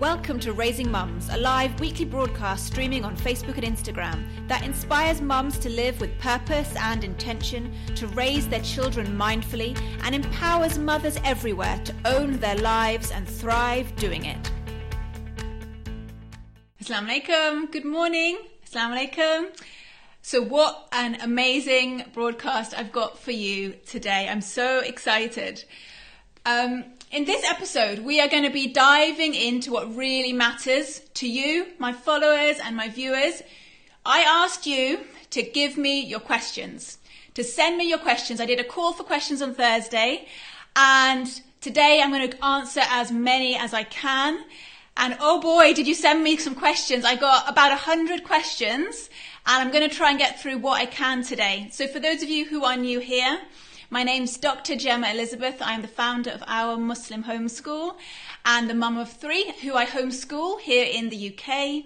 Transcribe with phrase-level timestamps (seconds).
[0.00, 5.20] Welcome to Raising Mums, a live weekly broadcast streaming on Facebook and Instagram that inspires
[5.20, 11.18] mums to live with purpose and intention, to raise their children mindfully, and empowers mothers
[11.22, 14.50] everywhere to own their lives and thrive doing it.
[16.82, 18.38] Assalamu alaikum, good morning.
[18.64, 19.48] Assalamu alaikum.
[20.22, 24.30] So, what an amazing broadcast I've got for you today.
[24.30, 25.62] I'm so excited.
[26.46, 31.28] Um, in this episode, we are going to be diving into what really matters to
[31.28, 33.42] you, my followers, and my viewers.
[34.06, 36.98] I asked you to give me your questions,
[37.34, 38.40] to send me your questions.
[38.40, 40.28] I did a call for questions on Thursday,
[40.76, 41.26] and
[41.60, 44.44] today I'm going to answer as many as I can.
[44.96, 47.04] And oh boy, did you send me some questions.
[47.04, 49.10] I got about 100 questions,
[49.46, 51.70] and I'm going to try and get through what I can today.
[51.72, 53.40] So, for those of you who are new here,
[53.92, 54.76] my name's Dr.
[54.76, 55.60] Gemma Elizabeth.
[55.60, 57.96] I am the founder of Our Muslim Homeschool
[58.44, 61.84] and the mum of three who I homeschool here in the UK.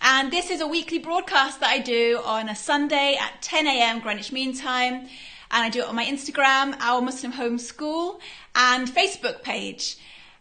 [0.00, 3.98] And this is a weekly broadcast that I do on a Sunday at 10 a.m.
[3.98, 4.94] Greenwich Mean Time.
[4.94, 8.20] And I do it on my Instagram, Our Muslim Homeschool,
[8.54, 9.96] and Facebook page.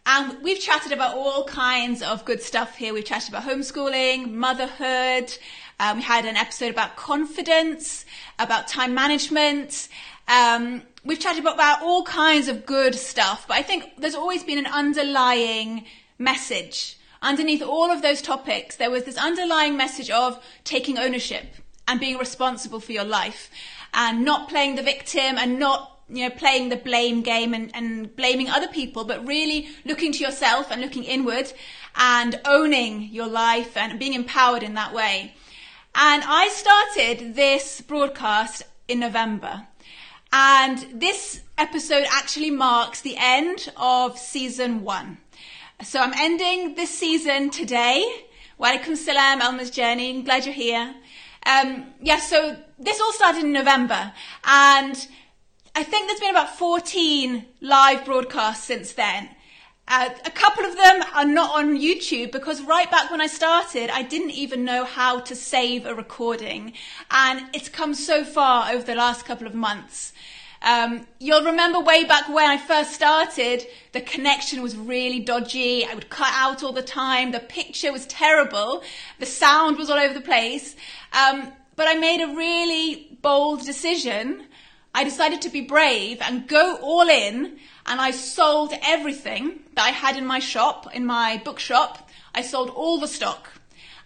[0.06, 2.94] And we've chatted about all kinds of good stuff here.
[2.94, 5.36] We've chatted about homeschooling, motherhood.
[5.80, 8.06] Um, we had an episode about confidence,
[8.38, 9.89] about time management.
[10.27, 14.58] Um, we've chatted about all kinds of good stuff, but I think there's always been
[14.58, 15.86] an underlying
[16.17, 16.97] message.
[17.22, 21.45] Underneath all of those topics, there was this underlying message of taking ownership
[21.88, 23.49] and being responsible for your life
[23.94, 28.16] and not playing the victim and not you know playing the blame game and, and
[28.16, 31.52] blaming other people but really looking to yourself and looking inward
[31.95, 35.33] and owning your life and being empowered in that way
[35.95, 39.67] and i started this broadcast in november
[40.34, 45.18] and this episode actually marks the end of season one.
[45.84, 48.26] So I'm ending this season today.
[48.60, 50.11] Walaikum salam, Elmer's Journey.
[50.11, 50.94] I'm glad you're here.
[51.45, 54.14] Um, yeah, so this all started in November.
[54.45, 55.08] And
[55.76, 59.30] I think there's been about 14 live broadcasts since then.
[59.88, 63.89] Uh, a couple of them are not on YouTube because right back when I started,
[63.89, 66.73] I didn't even know how to save a recording.
[67.10, 70.11] And it's come so far over the last couple of months.
[70.64, 75.86] Um, you'll remember way back when I first started, the connection was really dodgy.
[75.86, 77.32] I would cut out all the time.
[77.32, 78.83] The picture was terrible.
[79.20, 80.76] The sound was all over the place.
[81.14, 84.45] Um, but I made a really bold decision.
[84.94, 87.58] I decided to be brave and go all in.
[87.88, 92.08] And I sold everything that I had in my shop, in my bookshop.
[92.36, 93.61] I sold all the stock.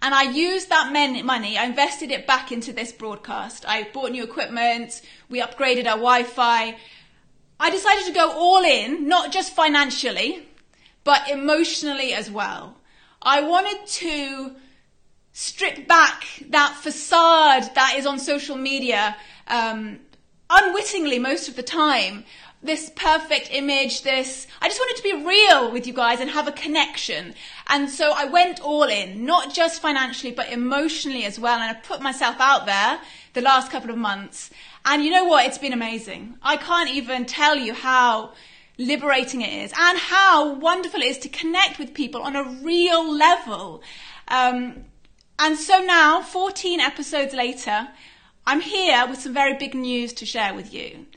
[0.06, 3.66] And I used that money, I invested it back into this broadcast.
[3.68, 5.02] I bought new equipment,
[5.32, 6.78] we upgraded our Wi Fi.
[7.60, 10.48] I decided to go all in, not just financially,
[11.04, 12.78] but emotionally as well.
[13.20, 14.56] I wanted to
[15.32, 19.18] strip back that facade that is on social media
[19.48, 20.02] um,
[20.52, 22.26] unwittingly most of the time
[22.66, 26.48] this perfect image, this, I just wanted to be real with you guys and have
[26.48, 27.36] a connection.
[27.68, 31.60] And so I went all in, not just financially, but emotionally as well.
[31.60, 33.00] And I put myself out there
[33.34, 34.50] the last couple of months.
[34.86, 35.46] And you know what?
[35.46, 36.38] It's been amazing.
[36.42, 38.34] I can't even tell you how
[38.78, 43.10] liberating it is and how wonderful it is to connect with people on a real
[43.16, 43.82] level.
[44.28, 44.86] Um,
[45.38, 47.90] and so now, 14 episodes later,
[48.48, 51.08] I'm here with some very big news to share with you.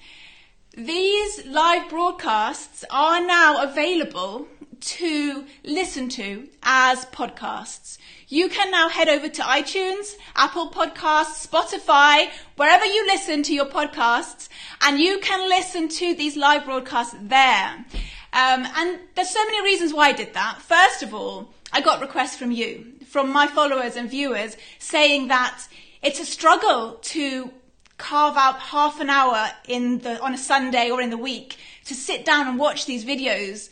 [0.78, 4.47] These live broadcasts are now available
[4.78, 7.99] to listen to as podcasts.
[8.28, 13.67] You can now head over to iTunes, Apple Podcasts, Spotify, wherever you listen to your
[13.67, 14.49] podcasts,
[14.83, 17.84] and you can listen to these live broadcasts there.
[18.33, 20.62] Um, and there's so many reasons why I did that.
[20.62, 25.61] First of all, I got requests from you, from my followers and viewers, saying that
[26.03, 27.50] it's a struggle to
[27.98, 31.94] carve out half an hour in the, on a Sunday or in the week to
[31.94, 33.69] sit down and watch these videos.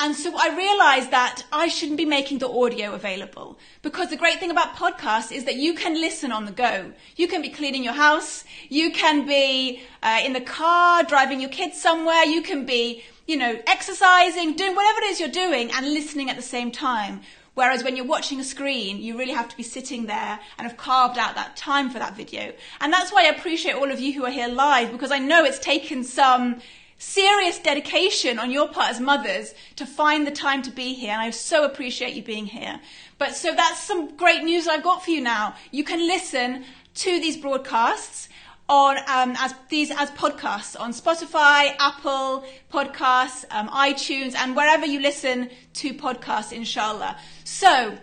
[0.00, 4.40] And so I realized that I shouldn't be making the audio available because the great
[4.40, 6.92] thing about podcasts is that you can listen on the go.
[7.14, 8.42] You can be cleaning your house.
[8.68, 12.24] You can be uh, in the car, driving your kids somewhere.
[12.24, 16.36] You can be, you know, exercising, doing whatever it is you're doing and listening at
[16.36, 17.20] the same time.
[17.54, 20.78] Whereas when you're watching a screen, you really have to be sitting there and have
[20.78, 22.52] carved out that time for that video.
[22.80, 25.44] And that's why I appreciate all of you who are here live because I know
[25.44, 26.62] it's taken some
[26.96, 31.12] serious dedication on your part as mothers to find the time to be here.
[31.12, 32.80] And I so appreciate you being here.
[33.18, 35.54] But so that's some great news I've got for you now.
[35.72, 36.64] You can listen
[36.94, 38.28] to these broadcasts
[38.68, 45.00] on um, as these as podcasts on Spotify, Apple Podcasts, um, iTunes, and wherever you
[45.00, 47.18] listen to podcasts, inshallah.
[47.44, 47.98] So,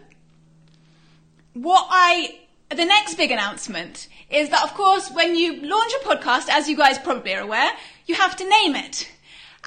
[1.53, 2.39] what I
[2.69, 6.77] the next big announcement is that, of course, when you launch a podcast, as you
[6.77, 7.71] guys probably are aware,
[8.05, 9.09] you have to name it.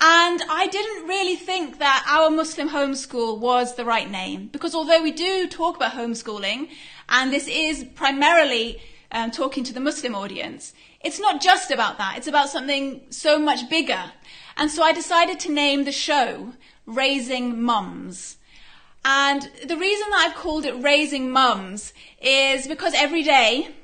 [0.01, 5.03] And I didn't really think that our Muslim homeschool was the right name because although
[5.03, 6.69] we do talk about homeschooling,
[7.09, 8.81] and this is primarily
[9.11, 10.73] um, talking to the Muslim audience,
[11.05, 12.15] it's not just about that.
[12.17, 14.13] It's about something so much bigger.
[14.57, 16.53] And so I decided to name the show
[16.87, 18.37] Raising Mums.
[19.05, 23.75] And the reason that I've called it Raising Mums is because every day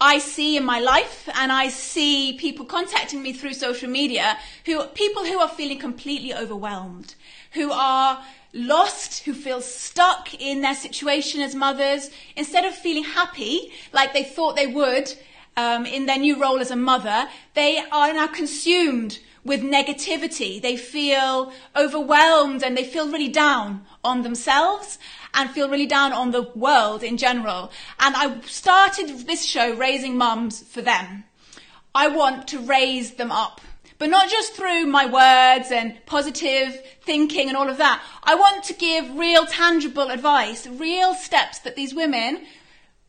[0.00, 4.84] I see in my life and I see people contacting me through social media who,
[4.88, 7.16] people who are feeling completely overwhelmed,
[7.52, 13.72] who are lost, who feel stuck in their situation as mothers, instead of feeling happy
[13.92, 15.12] like they thought they would
[15.60, 20.60] um, in their new role as a mother, they are now consumed with negativity.
[20.60, 24.98] They feel overwhelmed and they feel really down on themselves
[25.34, 27.70] and feel really down on the world in general.
[27.98, 31.24] And I started this show, Raising Mums, for them.
[31.94, 33.60] I want to raise them up.
[33.98, 38.02] But not just through my words and positive thinking and all of that.
[38.22, 42.46] I want to give real tangible advice, real steps that these women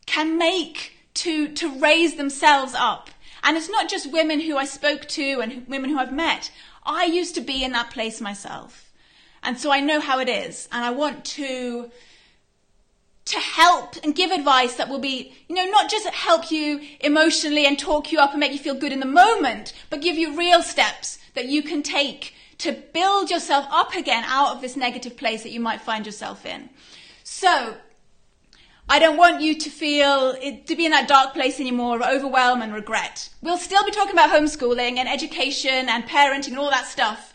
[0.04, 3.10] can make to, to raise themselves up.
[3.42, 6.50] And it's not just women who I spoke to and women who I've met.
[6.84, 8.90] I used to be in that place myself.
[9.42, 10.68] And so I know how it is.
[10.70, 11.90] And I want to,
[13.24, 17.66] to help and give advice that will be, you know, not just help you emotionally
[17.66, 20.38] and talk you up and make you feel good in the moment, but give you
[20.38, 25.16] real steps that you can take to build yourself up again out of this negative
[25.16, 26.70] place that you might find yourself in.
[27.24, 27.74] So
[28.88, 32.02] I don't want you to feel it, to be in that dark place anymore of
[32.02, 33.28] overwhelm and regret.
[33.40, 37.32] We'll still be talking about homeschooling and education and parenting and all that stuff.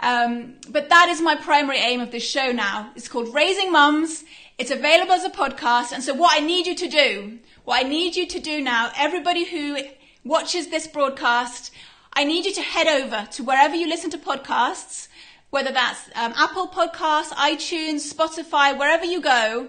[0.00, 2.92] Um, but that is my primary aim of this show now.
[2.94, 4.24] It's called Raising Mums.
[4.56, 5.92] It's available as a podcast.
[5.92, 8.90] And so what I need you to do, what I need you to do now,
[8.96, 9.78] everybody who
[10.24, 11.72] watches this broadcast,
[12.12, 15.08] I need you to head over to wherever you listen to podcasts,
[15.50, 19.68] whether that's um, Apple Podcasts, iTunes, Spotify, wherever you go,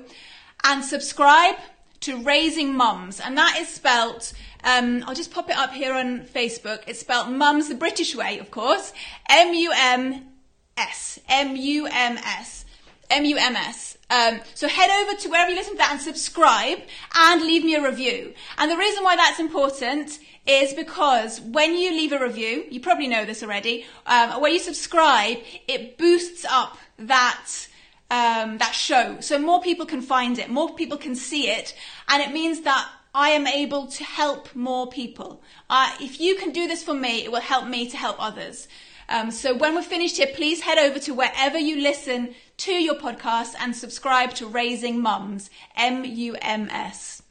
[0.64, 1.56] and subscribe
[2.02, 3.20] to Raising Mums.
[3.20, 4.34] And that is spelt,
[4.64, 6.84] um, I'll just pop it up here on Facebook.
[6.88, 8.94] It's spelt Mums the British way, of course.
[9.30, 11.20] M-U-M-S.
[11.28, 12.66] M-U-M-S.
[13.10, 13.98] M-U-M-S.
[14.12, 16.80] Um, so head over to wherever you listen to that and subscribe
[17.16, 18.34] and leave me a review.
[18.58, 23.08] And the reason why that's important is because when you leave a review, you probably
[23.08, 27.68] know this already, um, when you subscribe, it boosts up that
[28.10, 29.20] um, that show.
[29.20, 31.76] So more people can find it, more people can see it,
[32.08, 35.42] and it means that I am able to help more people.
[35.70, 38.68] Uh, if you can do this for me, it will help me to help others.
[39.10, 42.94] Um, so when we're finished here, please head over to wherever you listen to your
[42.94, 47.24] podcast and subscribe to Raising Mums, M-U-M-S.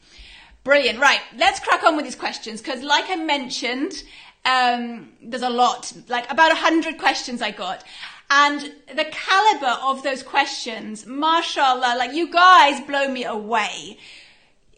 [0.64, 0.98] Brilliant.
[0.98, 4.02] Right, let's crack on with these questions because, like I mentioned,
[4.44, 7.84] um, there's a lot, like about a hundred questions I got.
[8.30, 13.98] And the caliber of those questions, mashallah, like you guys blow me away.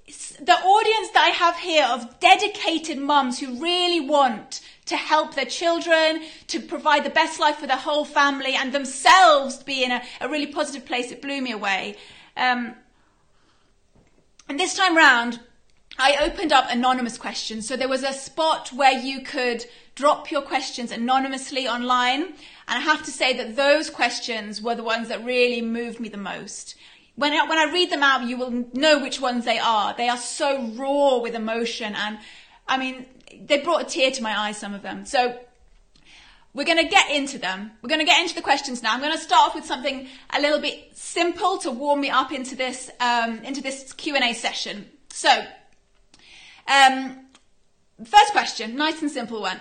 [0.06, 5.44] The audience that I have here of dedicated mums who really want to help their
[5.44, 10.02] children, to provide the best life for their whole family and themselves be in a,
[10.20, 11.96] a really positive place, it blew me away.
[12.36, 12.74] Um,
[14.48, 15.38] and this time round,
[15.96, 17.68] I opened up anonymous questions.
[17.68, 19.64] So there was a spot where you could
[19.94, 22.32] drop your questions anonymously online.
[22.70, 26.08] And I have to say that those questions were the ones that really moved me
[26.08, 26.76] the most.
[27.16, 29.92] When I, when I read them out, you will know which ones they are.
[29.92, 31.96] They are so raw with emotion.
[31.96, 32.18] And
[32.68, 33.06] I mean,
[33.44, 35.04] they brought a tear to my eyes, some of them.
[35.04, 35.36] So
[36.54, 37.72] we're going to get into them.
[37.82, 38.94] We're going to get into the questions now.
[38.94, 42.30] I'm going to start off with something a little bit simple to warm me up
[42.30, 44.86] into this, um, into this Q&A session.
[45.08, 45.28] So,
[46.68, 47.26] um,
[48.04, 49.58] first question, nice and simple one.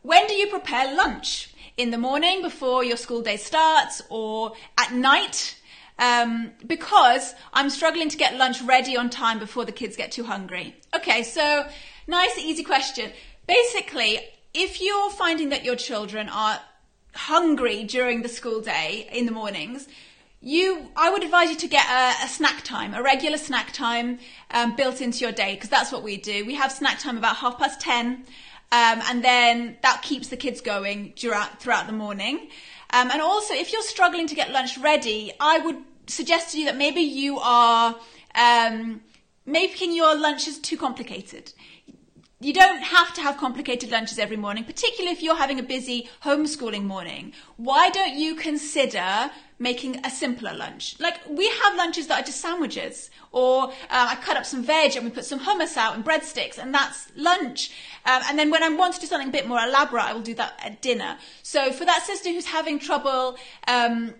[0.00, 1.50] When do you prepare lunch?
[1.76, 5.60] In the morning before your school day starts or at night?
[5.98, 10.24] Um, because I'm struggling to get lunch ready on time before the kids get too
[10.24, 10.74] hungry.
[10.94, 11.66] Okay, so
[12.06, 13.12] nice, easy question.
[13.46, 14.20] Basically,
[14.54, 16.58] if you're finding that your children are
[17.14, 19.86] hungry during the school day in the mornings,
[20.40, 24.18] you, I would advise you to get a, a snack time, a regular snack time
[24.50, 26.46] um, built into your day, because that's what we do.
[26.46, 28.24] We have snack time about half past ten.
[28.72, 32.48] Um, and then that keeps the kids going throughout, throughout the morning.
[32.90, 36.66] Um, and also, if you're struggling to get lunch ready, I would suggest to you
[36.66, 37.96] that maybe you are
[38.34, 39.00] um,
[39.44, 41.52] making your lunches too complicated.
[42.40, 46.08] you don't have to have complicated lunches every morning, particularly if you're having a busy
[46.22, 47.32] homeschooling morning.
[47.56, 51.00] Why don't you consider making a simpler lunch?
[51.00, 54.96] Like we have lunches that are just sandwiches, or uh, I cut up some veg
[54.96, 57.70] and we put some hummus out and breadsticks, and that's lunch.
[58.06, 60.22] Um, and then when I want to do something a bit more elaborate, I will
[60.22, 61.18] do that at dinner.
[61.42, 63.36] So for that sister who's having trouble,
[63.66, 64.14] um,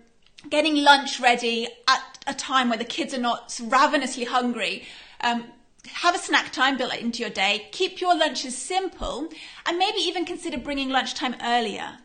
[0.49, 4.83] getting lunch ready at a time where the kids are not ravenously hungry,
[5.21, 5.45] um,
[5.87, 9.29] have a snack time built into your day, keep your lunches simple,
[9.65, 11.97] and maybe even consider bringing lunchtime earlier.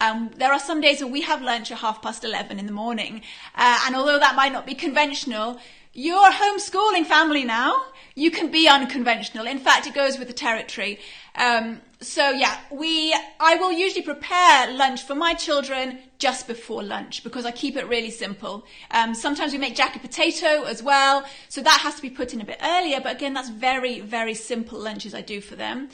[0.00, 2.72] Um, there are some days where we have lunch at half past 11 in the
[2.72, 3.22] morning,
[3.54, 5.58] uh, and although that might not be conventional,
[5.96, 7.74] you're a homeschooling family now.
[8.14, 9.46] You can be unconventional.
[9.46, 11.00] In fact, it goes with the territory.
[11.34, 17.24] Um, so yeah, we, I will usually prepare lunch for my children just before lunch
[17.24, 18.66] because I keep it really simple.
[18.90, 21.24] Um, sometimes we make jacket potato as well.
[21.48, 23.00] So that has to be put in a bit earlier.
[23.00, 25.88] But again, that's very, very simple lunches I do for them.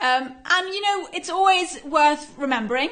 [0.00, 2.88] Um, and you know, it's always worth remembering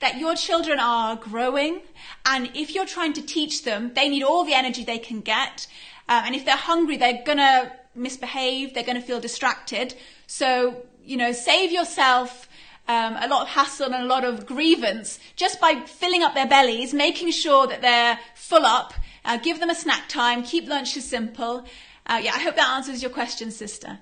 [0.00, 1.80] that your children are growing.
[2.24, 5.66] And if you're trying to teach them, they need all the energy they can get.
[6.08, 9.94] Um, and if they're hungry, they're going to misbehave, they're going to feel distracted.
[10.26, 12.48] So, you know, save yourself
[12.88, 16.46] um, a lot of hassle and a lot of grievance just by filling up their
[16.46, 18.94] bellies, making sure that they're full up,
[19.24, 21.64] uh, give them a snack time, keep lunches simple.
[22.06, 23.98] Uh, yeah, I hope that answers your question, sister.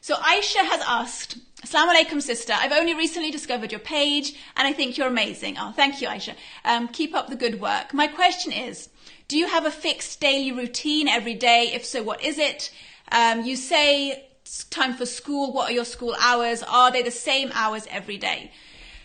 [0.00, 2.54] So Aisha has asked, Assalamu alaikum, sister.
[2.56, 5.56] I've only recently discovered your page and I think you're amazing.
[5.60, 6.34] Oh, thank you, Aisha.
[6.64, 7.94] Um, keep up the good work.
[7.94, 8.88] My question is,
[9.28, 11.70] do you have a fixed daily routine every day?
[11.72, 12.70] If so, what is it?
[13.10, 14.28] Um, you say
[14.70, 15.52] time for school.
[15.52, 16.62] What are your school hours?
[16.62, 18.50] Are they the same hours every day?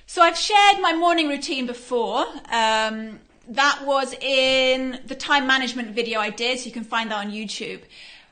[0.05, 2.25] So I've shared my morning routine before.
[2.51, 3.19] Um,
[3.49, 7.31] that was in the time management video I did, so you can find that on
[7.31, 7.81] YouTube.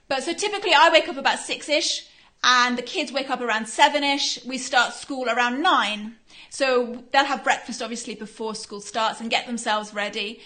[0.08, 2.08] But so typically I wake up about six ish
[2.44, 4.44] and the kids wake up around seven ish.
[4.46, 6.16] We start school around nine.
[6.50, 10.42] So they'll have breakfast obviously before school starts and get themselves ready.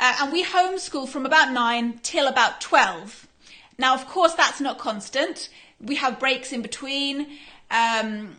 [0.00, 3.28] Uh, and we homeschool from about nine till about 12.
[3.78, 5.50] Now, of course, that's not constant.
[5.78, 7.26] We have breaks in between.
[7.70, 8.36] Um,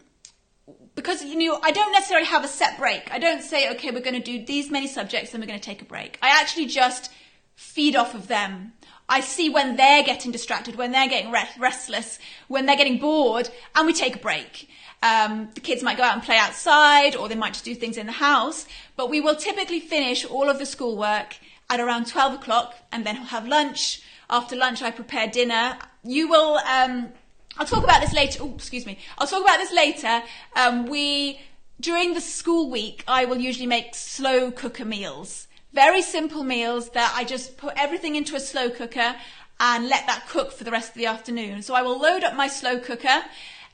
[0.95, 3.11] because you know, I don't necessarily have a set break.
[3.11, 5.65] I don't say, okay, we're going to do these many subjects, then we're going to
[5.65, 6.17] take a break.
[6.21, 7.11] I actually just
[7.55, 8.73] feed off of them.
[9.07, 13.85] I see when they're getting distracted, when they're getting restless, when they're getting bored, and
[13.85, 14.67] we take a break.
[15.03, 17.97] Um, the kids might go out and play outside, or they might just do things
[17.97, 18.65] in the house.
[18.95, 21.35] But we will typically finish all of the schoolwork
[21.71, 24.01] at around 12 o'clock and then have lunch.
[24.29, 25.77] After lunch, I prepare dinner.
[26.03, 27.09] You will, um,
[27.57, 28.39] I'll talk about this later.
[28.41, 28.99] Oh, excuse me.
[29.17, 30.21] I'll talk about this later.
[30.55, 31.39] Um, we,
[31.79, 35.47] during the school week, I will usually make slow cooker meals.
[35.73, 39.15] Very simple meals that I just put everything into a slow cooker
[39.61, 41.61] and let that cook for the rest of the afternoon.
[41.61, 43.23] So I will load up my slow cooker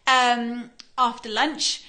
[0.06, 1.84] um, after lunch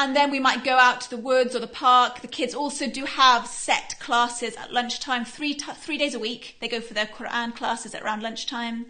[0.00, 2.22] and then we might go out to the woods or the park.
[2.22, 6.56] The kids also do have set classes at lunchtime, three, t- three days a week.
[6.58, 8.86] They go for their Quran classes at around lunchtime.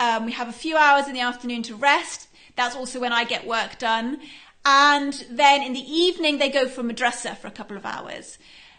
[0.00, 2.28] Um, we have a few hours in the afternoon to rest.
[2.56, 4.20] That's also when I get work done.
[4.64, 8.38] And then in the evening, they go for madrasa for a couple of hours.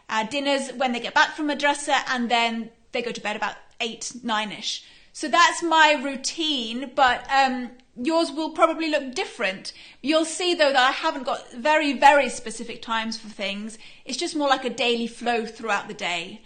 [0.10, 3.56] Uh, dinners when they get back from madrasa, and then they go to bed about
[3.80, 4.86] eight, nine ish.
[5.14, 9.74] So that's my routine, but um, yours will probably look different.
[10.02, 13.78] You'll see though that I haven't got very, very specific times for things.
[14.06, 16.42] It's just more like a daily flow throughout the day.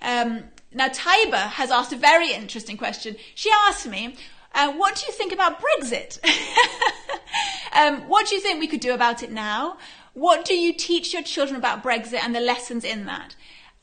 [0.00, 3.16] Um, now, Taiba has asked a very interesting question.
[3.34, 4.16] She asked me,
[4.54, 6.18] uh, what do you think about Brexit?
[7.72, 9.78] um, what do you think we could do about it now?
[10.14, 13.34] What do you teach your children about Brexit and the lessons in that?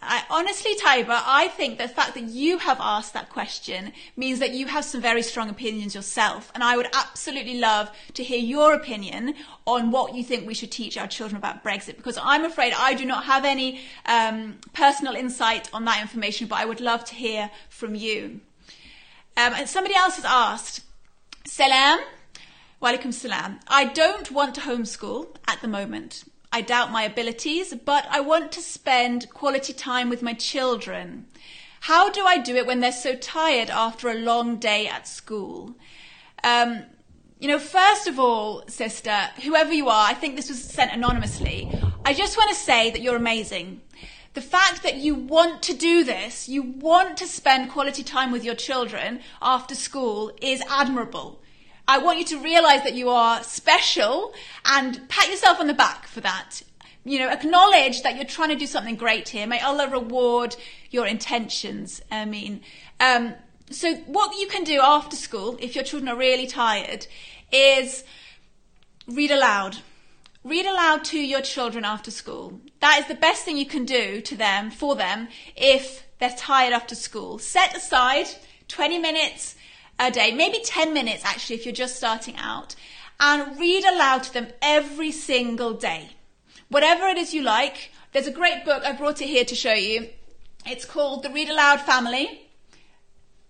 [0.01, 4.51] I, honestly, Taiba, I think the fact that you have asked that question means that
[4.51, 6.51] you have some very strong opinions yourself.
[6.53, 9.33] And I would absolutely love to hear your opinion
[9.65, 12.93] on what you think we should teach our children about Brexit, because I'm afraid I
[12.93, 17.15] do not have any um, personal insight on that information, but I would love to
[17.15, 18.41] hear from you.
[19.37, 20.81] Um, and somebody else has asked,
[21.45, 21.99] Salam,
[22.81, 23.59] Walaikum Salam.
[23.67, 26.25] I don't want to homeschool at the moment.
[26.55, 31.25] I doubt my abilities, but I want to spend quality time with my children.
[31.81, 35.75] How do I do it when they're so tired after a long day at school?
[36.45, 36.83] Um,
[37.41, 41.69] you know, first of all, sister, whoever you are, I think this was sent anonymously.
[42.05, 43.81] I just want to say that you're amazing.
[44.33, 48.45] The fact that you want to do this, you want to spend quality time with
[48.45, 51.41] your children after school is admirable.
[51.87, 54.33] I want you to realize that you are special
[54.65, 56.61] and pat yourself on the back for that.
[57.03, 59.45] You know, acknowledge that you're trying to do something great here.
[59.45, 60.55] May Allah reward
[60.89, 62.01] your intentions.
[62.11, 62.61] I mean,
[62.99, 63.35] um,
[63.69, 67.05] so what you can do after school, if your children are really tired,
[67.51, 68.03] is
[69.07, 69.77] read aloud.
[70.43, 72.59] Read aloud to your children after school.
[72.79, 76.73] That is the best thing you can do to them, for them, if they're tired
[76.73, 77.37] after school.
[77.37, 78.27] Set aside
[78.67, 79.55] 20 minutes
[79.99, 82.75] a day, maybe 10 minutes actually if you're just starting out,
[83.19, 86.11] and read aloud to them every single day.
[86.69, 89.73] Whatever it is you like, there's a great book, I brought it here to show
[89.73, 90.09] you.
[90.65, 92.41] It's called The Read Aloud Family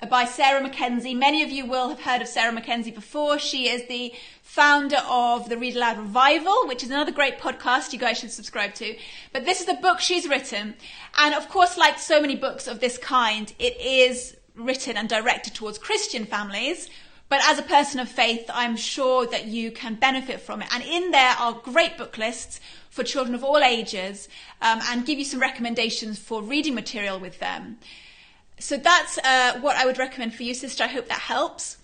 [0.02, 1.14] uh, by Sarah Mackenzie.
[1.14, 3.40] Many of you will have heard of Sarah Mackenzie before.
[3.40, 8.00] She is the founder of the Read Aloud Revival, which is another great podcast you
[8.00, 8.96] guys should subscribe to.
[9.32, 10.76] But this is the book she's written.
[11.18, 15.54] And of course, like so many books of this kind, it is written and directed
[15.54, 16.90] towards Christian families.
[17.28, 20.68] But as a person of faith, I'm sure that you can benefit from it.
[20.74, 22.60] And in there are great book lists
[22.90, 24.30] for children of all ages
[24.62, 27.78] um, and give you some recommendations for reading material with them.
[28.60, 30.84] So that's uh, what I would recommend for you, sister.
[30.84, 31.78] I hope that helps.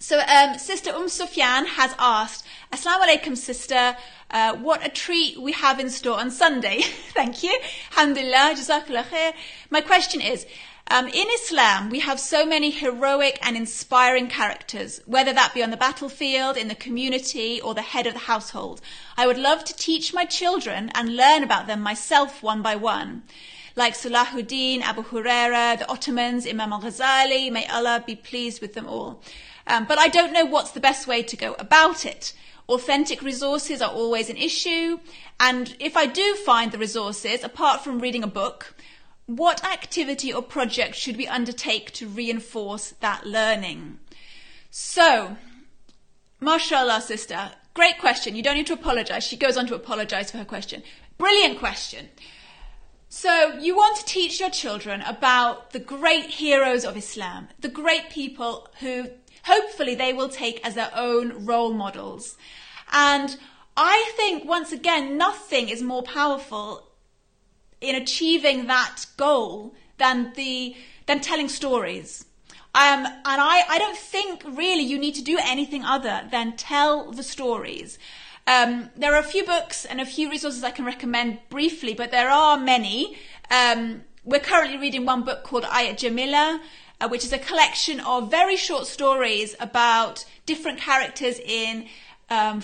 [0.00, 3.96] So, um, Sister Um Sufyan has asked, Assalamu alaikum, sister.
[4.30, 6.82] Uh, what a treat we have in store on Sunday.
[7.14, 7.58] Thank you.
[7.92, 9.32] Alhamdulillah, jazakallah khair.
[9.70, 10.46] My question is,
[10.90, 15.70] um, in Islam, we have so many heroic and inspiring characters, whether that be on
[15.70, 18.80] the battlefield, in the community, or the head of the household.
[19.16, 23.24] I would love to teach my children and learn about them myself one by one
[23.78, 29.22] like Salahuddin, Abu Huraira, the Ottomans, Imam al-Ghazali, may Allah be pleased with them all.
[29.68, 32.32] Um, but I don't know what's the best way to go about it.
[32.68, 34.98] Authentic resources are always an issue.
[35.38, 38.74] And if I do find the resources, apart from reading a book,
[39.28, 43.98] what activity or project should we undertake to reinforce that learning?
[44.70, 45.36] So,
[46.40, 48.34] mashallah, sister, great question.
[48.34, 49.24] You don't need to apologize.
[49.24, 50.82] She goes on to apologize for her question.
[51.18, 52.08] Brilliant question.
[53.10, 58.08] So, you want to teach your children about the great heroes of Islam, the great
[58.08, 59.10] people who
[59.44, 62.38] hopefully they will take as their own role models.
[62.92, 63.36] And
[63.76, 66.87] I think, once again, nothing is more powerful
[67.80, 72.24] in achieving that goal than the than telling stories.
[72.74, 77.10] Um, and I, I don't think really you need to do anything other than tell
[77.10, 77.98] the stories.
[78.46, 82.10] Um, there are a few books and a few resources I can recommend briefly, but
[82.10, 83.16] there are many.
[83.50, 86.60] Um, we're currently reading one book called Ayat Jamila,
[87.00, 91.86] uh, which is a collection of very short stories about different characters in
[92.30, 92.62] um,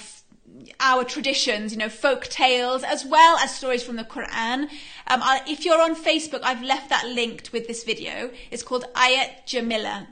[0.81, 4.68] our traditions, you know, folk tales, as well as stories from the Quran.
[5.07, 8.31] Um, I, if you're on Facebook, I've left that linked with this video.
[8.50, 10.09] It's called Ayat Jamila.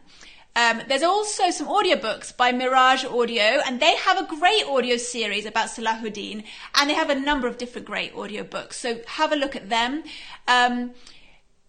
[0.55, 5.47] Um, there's also some audiobooks by Miraj Audio, and they have a great audio series
[5.47, 8.75] about Salahuddin, and they have a number of different great audiobooks.
[8.75, 10.05] So have a look at them.
[10.47, 10.93] Um,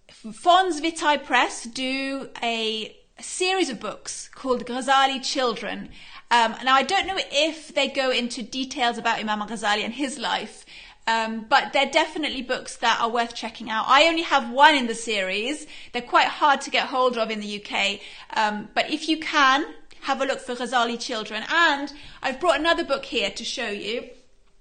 [0.10, 5.90] Fons Vitae Press do a, a, series of books called Ghazali Children.
[6.34, 10.18] Um, now, I don't know if they go into details about Imam Ghazali and his
[10.18, 10.66] life,
[11.06, 13.86] um, but they're definitely books that are worth checking out.
[13.88, 15.68] I only have one in the series.
[15.92, 18.00] They're quite hard to get hold of in the UK.
[18.36, 19.64] Um, but if you can,
[20.02, 21.44] have a look for Ghazali Children.
[21.54, 21.94] And
[22.24, 24.10] I've brought another book here to show you.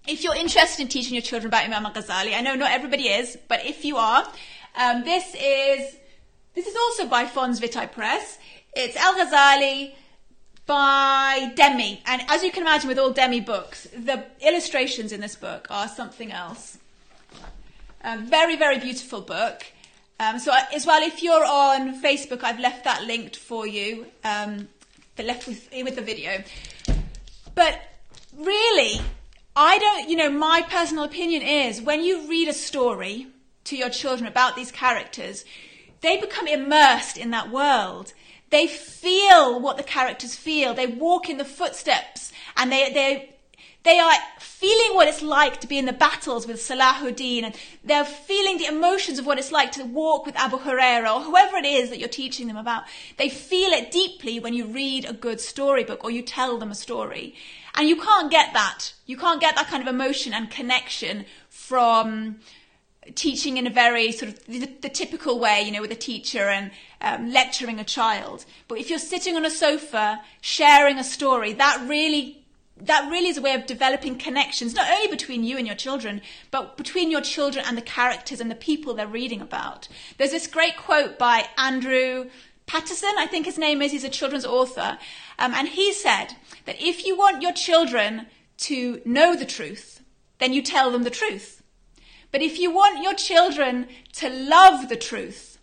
[0.06, 3.38] If you're interested in teaching your children about Imam Ghazali, I know not everybody is,
[3.48, 4.30] but if you are,
[4.76, 5.96] um, this is
[6.54, 8.36] this is also by Fons Vitae Press.
[8.74, 9.94] It's Al Ghazali,
[10.72, 12.00] by Demi.
[12.06, 15.86] And as you can imagine with all Demi books, the illustrations in this book are
[15.86, 16.78] something else.
[18.02, 19.66] A very, very beautiful book.
[20.18, 24.68] Um, so as well, if you're on Facebook, I've left that linked for you, um,
[25.22, 26.42] left with, with the video.
[27.54, 27.78] But
[28.34, 28.98] really,
[29.54, 33.26] I don't, you know, my personal opinion is when you read a story
[33.64, 35.44] to your children about these characters,
[36.00, 38.14] they become immersed in that world.
[38.52, 40.74] They feel what the characters feel.
[40.74, 43.34] They walk in the footsteps and they, they,
[43.82, 48.04] they are feeling what it's like to be in the battles with Salahuddin and they're
[48.04, 51.64] feeling the emotions of what it's like to walk with Abu Huraira or whoever it
[51.64, 52.84] is that you're teaching them about.
[53.16, 56.74] They feel it deeply when you read a good storybook or you tell them a
[56.74, 57.34] story.
[57.74, 58.92] And you can't get that.
[59.06, 62.40] You can't get that kind of emotion and connection from
[63.14, 66.48] teaching in a very sort of the, the, typical way, you know, with a teacher
[66.48, 68.44] and um, lecturing a child.
[68.68, 72.38] But if you're sitting on a sofa sharing a story, that really
[72.80, 76.20] that really is a way of developing connections, not only between you and your children,
[76.50, 79.86] but between your children and the characters and the people they're reading about.
[80.18, 82.30] There's this great quote by Andrew
[82.66, 83.92] Peterson, I think his name is.
[83.92, 84.98] He's a children's author,
[85.38, 88.26] um, and he said that if you want your children
[88.58, 90.02] to know the truth,
[90.38, 91.61] then you tell them the truth.
[92.32, 95.58] But if you want your children to love the truth,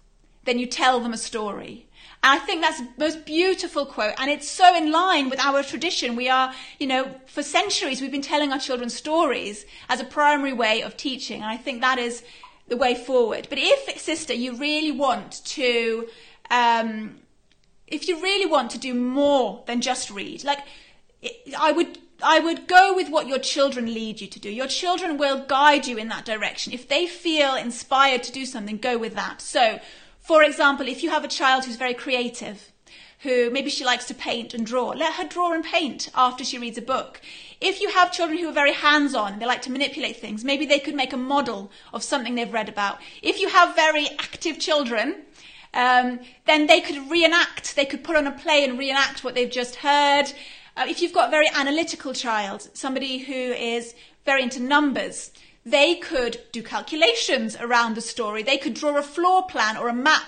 [0.46, 1.88] then you tell them a story.
[2.22, 4.14] And I think that's the most beautiful quote.
[4.18, 6.16] And it's so in line with our tradition.
[6.16, 10.54] We are, you know, for centuries we've been telling our children stories as a primary
[10.54, 11.42] way of teaching.
[11.42, 12.24] And I think that is
[12.68, 13.48] the way forward.
[13.50, 16.08] But if, sister, you really want to,
[16.52, 17.16] um,
[17.88, 20.60] if you really want to do more than just read, like,
[21.58, 24.50] I would I would go with what your children lead you to do.
[24.50, 26.74] Your children will guide you in that direction.
[26.74, 29.42] If they feel inspired to do something, go with that.
[29.42, 29.80] So,
[30.20, 32.72] for example, if you have a child who's very creative,
[33.20, 36.58] who maybe she likes to paint and draw, let her draw and paint after she
[36.58, 37.22] reads a book.
[37.60, 40.66] If you have children who are very hands on, they like to manipulate things, maybe
[40.66, 43.00] they could make a model of something they've read about.
[43.22, 45.24] If you have very active children,
[45.74, 49.52] um, then they could reenact, they could put on a play and reenact what they've
[49.52, 50.32] just heard.
[50.80, 55.30] Uh, if you've got a very analytical child, somebody who is very into numbers,
[55.66, 58.44] they could do calculations around the story.
[58.44, 60.24] They could draw a floor plan or a map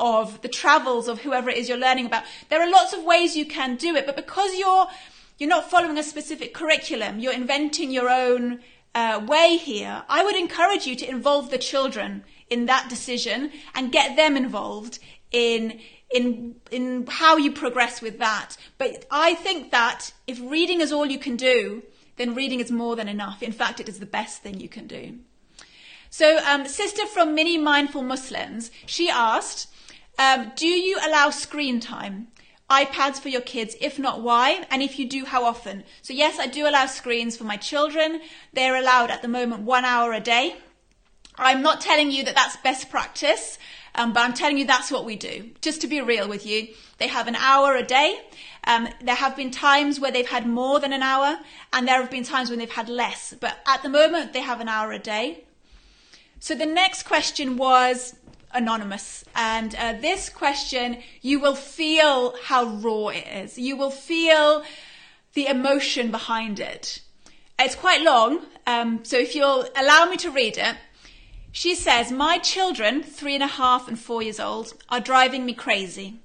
[0.00, 2.24] of the travels of whoever it is you're learning about.
[2.48, 4.88] There are lots of ways you can do it, but because you're
[5.38, 8.58] you're not following a specific curriculum, you're inventing your own
[8.96, 10.02] uh, way here.
[10.08, 14.98] I would encourage you to involve the children in that decision and get them involved
[15.30, 15.80] in
[16.12, 18.56] in in how you progress with that.
[18.78, 21.82] But I think that if reading is all you can do,
[22.16, 23.42] then reading is more than enough.
[23.42, 25.18] In fact, it is the best thing you can do.
[26.10, 29.68] So, um, sister from Mini Mindful Muslims, she asked,
[30.18, 32.28] um, "Do you allow screen time?"
[32.70, 33.76] iPads for your kids?
[33.80, 34.64] If not, why?
[34.70, 35.84] And if you do, how often?
[36.00, 38.22] So, yes, I do allow screens for my children.
[38.54, 40.56] They're allowed at the moment one hour a day.
[41.36, 43.58] I'm not telling you that that's best practice.
[43.94, 45.50] Um, but I'm telling you, that's what we do.
[45.60, 48.20] Just to be real with you, they have an hour a day.
[48.64, 51.38] Um, there have been times where they've had more than an hour,
[51.72, 53.34] and there have been times when they've had less.
[53.38, 55.44] But at the moment, they have an hour a day.
[56.40, 58.16] So the next question was
[58.54, 59.24] anonymous.
[59.34, 63.58] And uh, this question, you will feel how raw it is.
[63.58, 64.62] You will feel
[65.34, 67.00] the emotion behind it.
[67.58, 70.76] It's quite long, um, so if you'll allow me to read it,
[71.52, 75.52] she says, My children, three and a half and four years old, are driving me
[75.52, 76.18] crazy.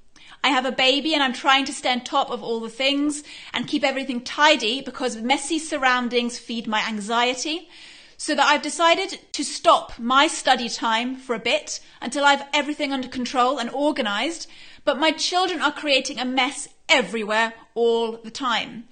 [0.44, 3.24] I have a baby and I'm trying to stay on top of all the things
[3.54, 7.68] and keep everything tidy because messy surroundings feed my anxiety.
[8.16, 12.94] So that I've decided to stop my study time for a bit until I've everything
[12.94, 14.50] under control and organized.
[14.86, 18.86] But my children are creating a mess everywhere all the time.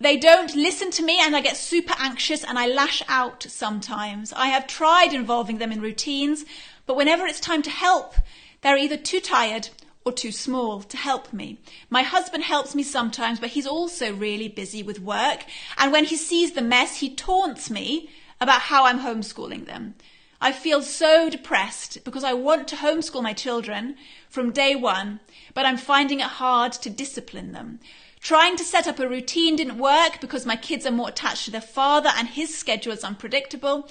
[0.00, 4.32] They don't listen to me and I get super anxious and I lash out sometimes.
[4.32, 6.44] I have tried involving them in routines,
[6.86, 8.14] but whenever it's time to help,
[8.60, 9.70] they're either too tired
[10.04, 11.58] or too small to help me.
[11.90, 15.44] My husband helps me sometimes, but he's also really busy with work.
[15.76, 18.08] And when he sees the mess, he taunts me
[18.40, 19.96] about how I'm homeschooling them.
[20.40, 23.96] I feel so depressed because I want to homeschool my children
[24.30, 25.18] from day one,
[25.52, 27.80] but I'm finding it hard to discipline them.
[28.20, 31.50] Trying to set up a routine didn't work because my kids are more attached to
[31.50, 33.88] their father and his schedule is unpredictable.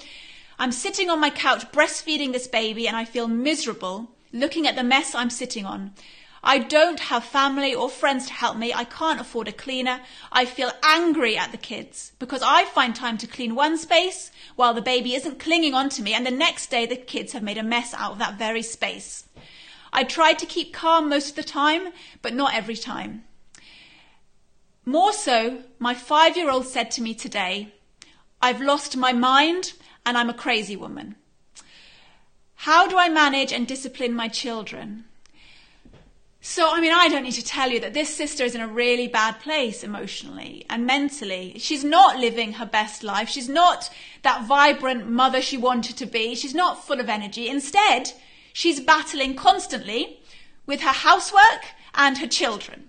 [0.58, 4.82] I'm sitting on my couch breastfeeding this baby and I feel miserable looking at the
[4.82, 5.94] mess I'm sitting on.
[6.42, 8.72] I don't have family or friends to help me.
[8.72, 10.00] I can't afford a cleaner.
[10.30, 14.74] I feel angry at the kids because I find time to clean one space while
[14.74, 17.62] the baby isn't clinging onto me and the next day the kids have made a
[17.62, 19.24] mess out of that very space.
[19.92, 23.24] I try to keep calm most of the time, but not every time.
[24.88, 27.74] More so, my five year old said to me today,
[28.40, 29.74] I've lost my mind
[30.06, 31.16] and I'm a crazy woman.
[32.54, 35.04] How do I manage and discipline my children?
[36.40, 38.66] So, I mean, I don't need to tell you that this sister is in a
[38.66, 41.56] really bad place emotionally and mentally.
[41.58, 43.28] She's not living her best life.
[43.28, 43.90] She's not
[44.22, 46.34] that vibrant mother she wanted to be.
[46.34, 47.50] She's not full of energy.
[47.50, 48.12] Instead,
[48.54, 50.20] she's battling constantly
[50.64, 52.87] with her housework and her children.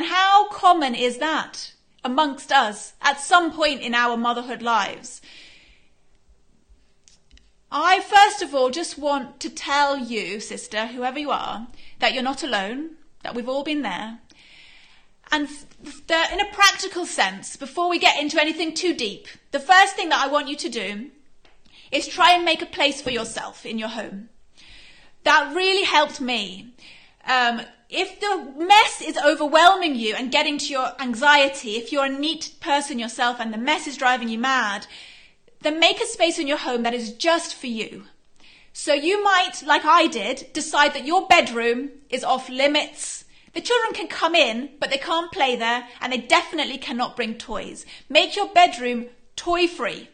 [0.00, 5.20] And how common is that amongst us at some point in our motherhood lives?
[7.70, 11.66] I first of all just want to tell you, sister, whoever you are,
[11.98, 14.20] that you're not alone, that we've all been there.
[15.30, 15.48] And
[16.06, 20.08] the, in a practical sense, before we get into anything too deep, the first thing
[20.08, 21.10] that I want you to do
[21.92, 24.30] is try and make a place for yourself in your home.
[25.24, 26.72] That really helped me.
[27.26, 27.60] Um,
[27.90, 32.52] if the mess is overwhelming you and getting to your anxiety, if you're a neat
[32.60, 34.86] person yourself and the mess is driving you mad,
[35.60, 38.04] then make a space in your home that is just for you.
[38.72, 43.24] So you might, like I did, decide that your bedroom is off limits.
[43.52, 47.34] The children can come in, but they can't play there, and they definitely cannot bring
[47.34, 47.84] toys.
[48.08, 50.08] Make your bedroom toy free.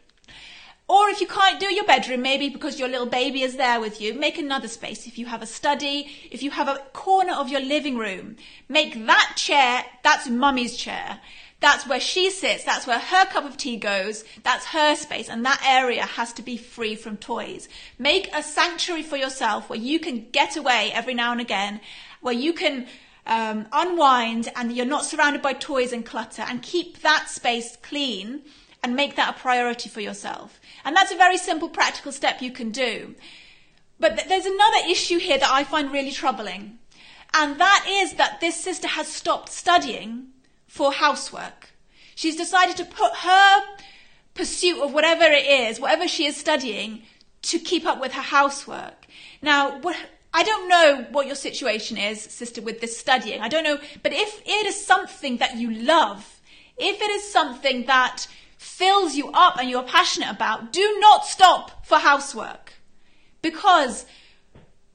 [0.88, 4.00] Or if you can't do your bedroom, maybe because your little baby is there with
[4.00, 5.06] you, make another space.
[5.06, 8.36] If you have a study, if you have a corner of your living room,
[8.68, 11.20] make that chair, that's mummy's chair.
[11.58, 12.64] That's where she sits.
[12.64, 14.24] That's where her cup of tea goes.
[14.42, 15.28] That's her space.
[15.28, 17.68] And that area has to be free from toys.
[17.98, 21.80] Make a sanctuary for yourself where you can get away every now and again,
[22.20, 22.86] where you can
[23.26, 28.42] um, unwind and you're not surrounded by toys and clutter and keep that space clean
[28.86, 30.60] and make that a priority for yourself.
[30.84, 33.16] And that's a very simple practical step you can do.
[33.98, 36.78] But th- there's another issue here that I find really troubling.
[37.34, 40.28] And that is that this sister has stopped studying
[40.68, 41.70] for housework.
[42.14, 43.62] She's decided to put her
[44.34, 47.02] pursuit of whatever it is, whatever she is studying,
[47.42, 49.06] to keep up with her housework.
[49.42, 49.96] Now, what,
[50.32, 53.40] I don't know what your situation is, sister, with this studying.
[53.40, 56.40] I don't know, but if it is something that you love,
[56.76, 58.28] if it is something that
[58.66, 62.74] fills you up and you're passionate about, do not stop for housework.
[63.40, 64.04] Because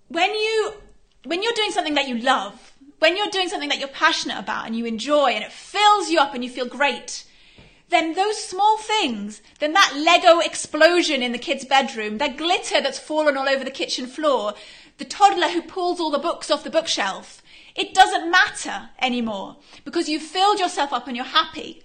[0.10, 0.73] when you,
[1.23, 4.67] when you're doing something that you love, when you're doing something that you're passionate about
[4.67, 7.25] and you enjoy and it fills you up and you feel great,
[7.89, 12.99] then those small things, then that Lego explosion in the kid's bedroom, that glitter that's
[12.99, 14.53] fallen all over the kitchen floor,
[14.97, 17.41] the toddler who pulls all the books off the bookshelf,
[17.75, 21.84] it doesn't matter anymore because you've filled yourself up and you're happy.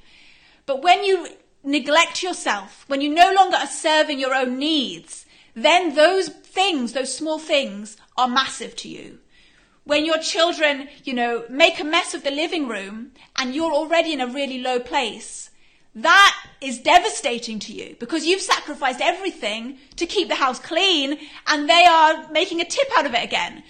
[0.66, 1.28] But when you
[1.66, 7.14] neglect yourself, when you no longer are serving your own needs, then those things, those
[7.14, 9.18] small things, are massive to you
[9.86, 14.12] when your children, you know, make a mess of the living room and you're already
[14.12, 15.50] in a really low place,
[15.94, 21.70] that is devastating to you because you've sacrificed everything to keep the house clean and
[21.70, 23.62] they are making a tip out of it again.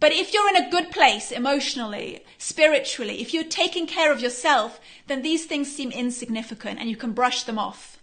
[0.00, 4.80] But if you're in a good place emotionally, spiritually, if you're taking care of yourself,
[5.06, 7.98] then these things seem insignificant and you can brush them off.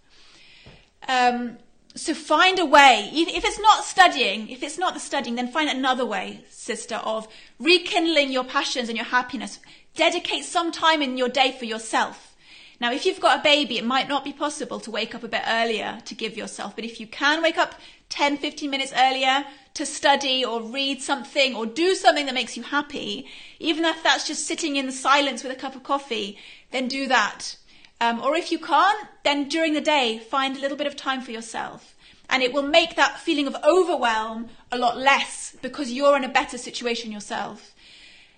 [1.07, 1.57] Um,
[1.95, 3.09] so find a way.
[3.11, 7.27] If it's not studying, if it's not the studying, then find another way, sister, of
[7.59, 9.59] rekindling your passions and your happiness.
[9.95, 12.35] Dedicate some time in your day for yourself.
[12.79, 15.27] Now, if you've got a baby, it might not be possible to wake up a
[15.27, 17.73] bit earlier to give yourself, but if you can wake up
[18.09, 22.63] 10, 15 minutes earlier to study or read something or do something that makes you
[22.63, 23.27] happy,
[23.59, 26.37] even if that's just sitting in silence with a cup of coffee,
[26.71, 27.57] then do that.
[27.99, 31.21] Um, or if you can't, then during the day, find a little bit of time
[31.21, 31.95] for yourself.
[32.29, 36.29] And it will make that feeling of overwhelm a lot less because you're in a
[36.29, 37.73] better situation yourself.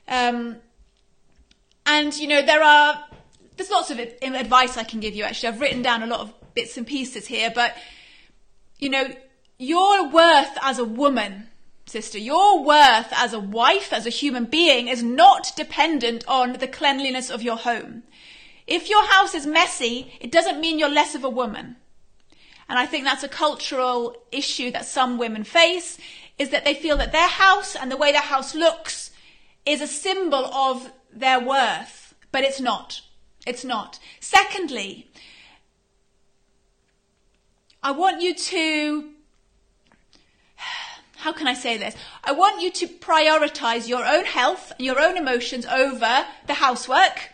[0.07, 0.57] Um,
[1.85, 3.03] and, you know, there are,
[3.57, 5.49] there's lots of advice I can give you actually.
[5.49, 7.75] I've written down a lot of bits and pieces here, but,
[8.77, 9.07] you know,
[9.59, 11.49] your worth as a woman,
[11.85, 16.67] sister, your worth as a wife, as a human being is not dependent on the
[16.67, 18.03] cleanliness of your home.
[18.65, 21.75] If your house is messy, it doesn't mean you're less of a woman.
[22.69, 25.97] And I think that's a cultural issue that some women face
[26.37, 29.11] is that they feel that their house and the way their house looks
[29.65, 33.01] is a symbol of their worth, but it's not.
[33.45, 33.99] It's not.
[34.21, 35.11] Secondly,
[37.83, 39.09] I want you to
[41.19, 41.95] how can I say this?
[42.23, 47.29] I want you to prioritize your own health and your own emotions over the housework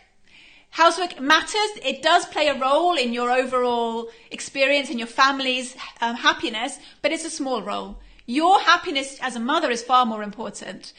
[0.76, 1.70] Housework matters.
[1.82, 7.12] It does play a role in your overall experience and your family's um, happiness, but
[7.12, 7.98] it's a small role.
[8.26, 10.92] Your happiness as a mother is far more important.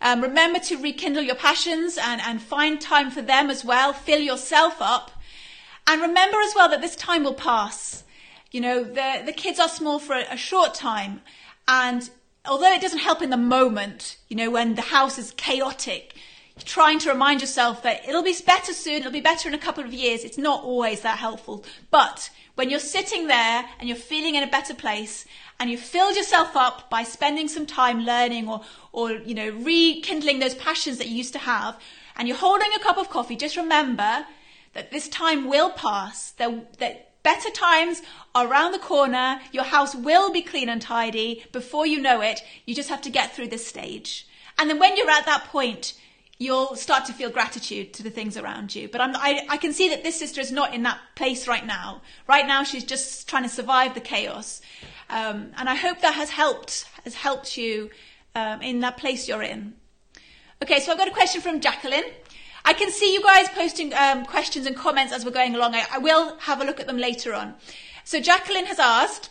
[0.00, 3.92] Um, remember to rekindle your passions and, and find time for them as well.
[3.92, 5.10] Fill yourself up.
[5.84, 8.04] And remember as well that this time will pass.
[8.52, 11.22] You know, the, the kids are small for a, a short time.
[11.66, 12.08] And
[12.46, 16.14] although it doesn't help in the moment, you know, when the house is chaotic,
[16.64, 19.84] trying to remind yourself that it'll be better soon, it'll be better in a couple
[19.84, 20.24] of years.
[20.24, 21.64] It's not always that helpful.
[21.90, 25.26] But when you're sitting there and you're feeling in a better place
[25.58, 28.60] and you've filled yourself up by spending some time learning or,
[28.92, 31.76] or, you know, rekindling those passions that you used to have
[32.16, 34.26] and you're holding a cup of coffee, just remember
[34.74, 38.02] that this time will pass, that, that better times
[38.36, 42.40] are around the corner, your house will be clean and tidy before you know it.
[42.66, 44.28] You just have to get through this stage.
[44.56, 45.94] And then when you're at that point,
[46.38, 48.88] you'll start to feel gratitude to the things around you.
[48.88, 52.02] But I, I can see that this sister is not in that place right now.
[52.28, 54.60] Right now, she's just trying to survive the chaos.
[55.10, 57.90] Um, and I hope that has helped, has helped you
[58.34, 59.74] um, in that place you're in.
[60.62, 62.04] Okay, so I've got a question from Jacqueline.
[62.64, 65.74] I can see you guys posting um, questions and comments as we're going along.
[65.74, 67.54] I, I, will have a look at them later on.
[68.04, 69.28] So Jacqueline has asked,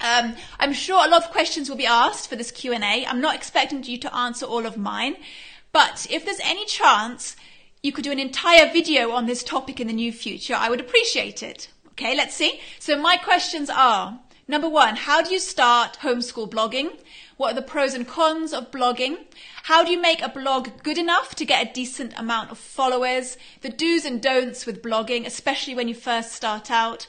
[0.00, 3.04] um, I'm sure a lot of questions will be asked for this Q&A.
[3.06, 5.16] I'm not expecting you to answer all of mine.
[5.72, 7.36] But if there's any chance
[7.82, 10.80] you could do an entire video on this topic in the near future, I would
[10.80, 11.68] appreciate it.
[11.90, 12.60] Okay, let's see.
[12.78, 16.98] So my questions are, Number one, how do you start homeschool blogging?
[17.38, 19.16] What are the pros and cons of blogging?
[19.64, 23.38] How do you make a blog good enough to get a decent amount of followers?
[23.62, 27.06] The do's and don'ts with blogging, especially when you first start out.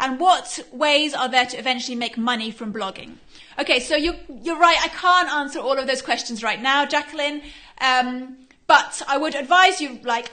[0.00, 3.16] And what ways are there to eventually make money from blogging?
[3.58, 4.78] Okay, so you're, you're right.
[4.82, 7.42] I can't answer all of those questions right now, Jacqueline.
[7.80, 10.32] Um, but I would advise you, like,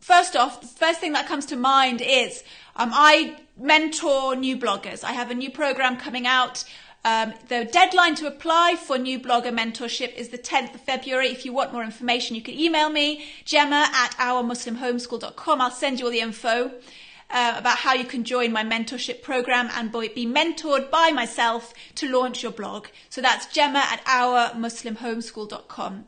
[0.00, 2.42] first off, the first thing that comes to mind is
[2.76, 5.04] um, I mentor new bloggers.
[5.04, 6.64] I have a new program coming out.
[7.04, 11.28] Um, the deadline to apply for new blogger mentorship is the 10th of February.
[11.28, 15.60] If you want more information, you can email me, gemma at ourmuslimhomeschool.com.
[15.60, 16.72] I'll send you all the info
[17.30, 22.10] uh, about how you can join my mentorship program and be mentored by myself to
[22.10, 22.86] launch your blog.
[23.10, 26.04] So that's gemma at ourmuslimhomeschool.com.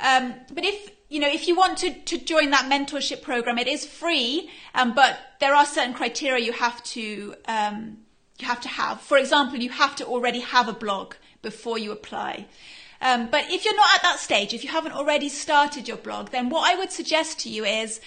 [0.00, 3.68] Um, but if you know, if you want to, to join that mentorship program, it
[3.68, 7.98] is free, um, but there are certain criteria you have to um,
[8.38, 8.98] you have to have.
[9.02, 12.46] For example, you have to already have a blog before you apply.
[13.02, 16.30] Um, but if you're not at that stage, if you haven't already started your blog,
[16.30, 18.00] then what I would suggest to you is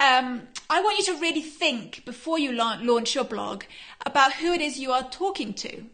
[0.00, 3.64] um, I want you to really think before you la- launch your blog
[4.06, 5.84] about who it is you are talking to.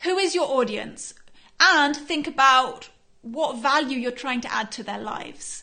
[0.00, 1.14] Who is your audience?
[1.58, 2.90] And think about
[3.22, 5.61] what value you're trying to add to their lives.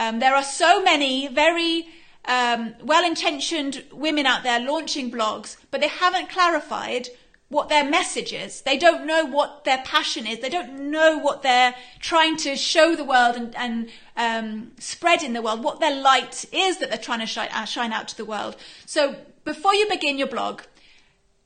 [0.00, 1.88] Um, there are so many very
[2.24, 7.08] um, well intentioned women out there launching blogs, but they haven't clarified
[7.48, 8.60] what their message is.
[8.60, 10.40] They don't know what their passion is.
[10.40, 15.32] They don't know what they're trying to show the world and, and um, spread in
[15.32, 18.16] the world, what their light is that they're trying to shine, uh, shine out to
[18.16, 18.56] the world.
[18.84, 20.62] So before you begin your blog,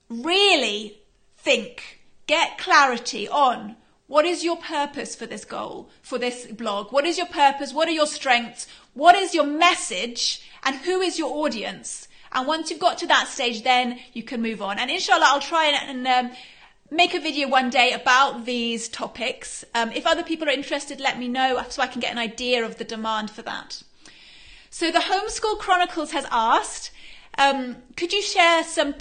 [0.09, 0.99] really
[1.37, 3.77] think, get clarity on
[4.13, 6.93] what is your purpose for this goal, for this blog?
[6.93, 7.73] What is your purpose?
[7.73, 8.67] What are your strengths?
[8.93, 10.43] What is your message?
[10.65, 12.09] And who is your audience?
[12.31, 14.79] And once you've got to that stage, then you can move on.
[14.79, 16.37] And inshallah, I'll try and, and um,
[16.91, 19.65] make a video one day about these topics.
[19.75, 22.67] Um, if other people are interested, let me know so I can get an idea
[22.67, 23.83] of the demand for that.
[24.69, 26.91] So the Homeschool Chronicles has asked,
[27.39, 28.95] um, could you share some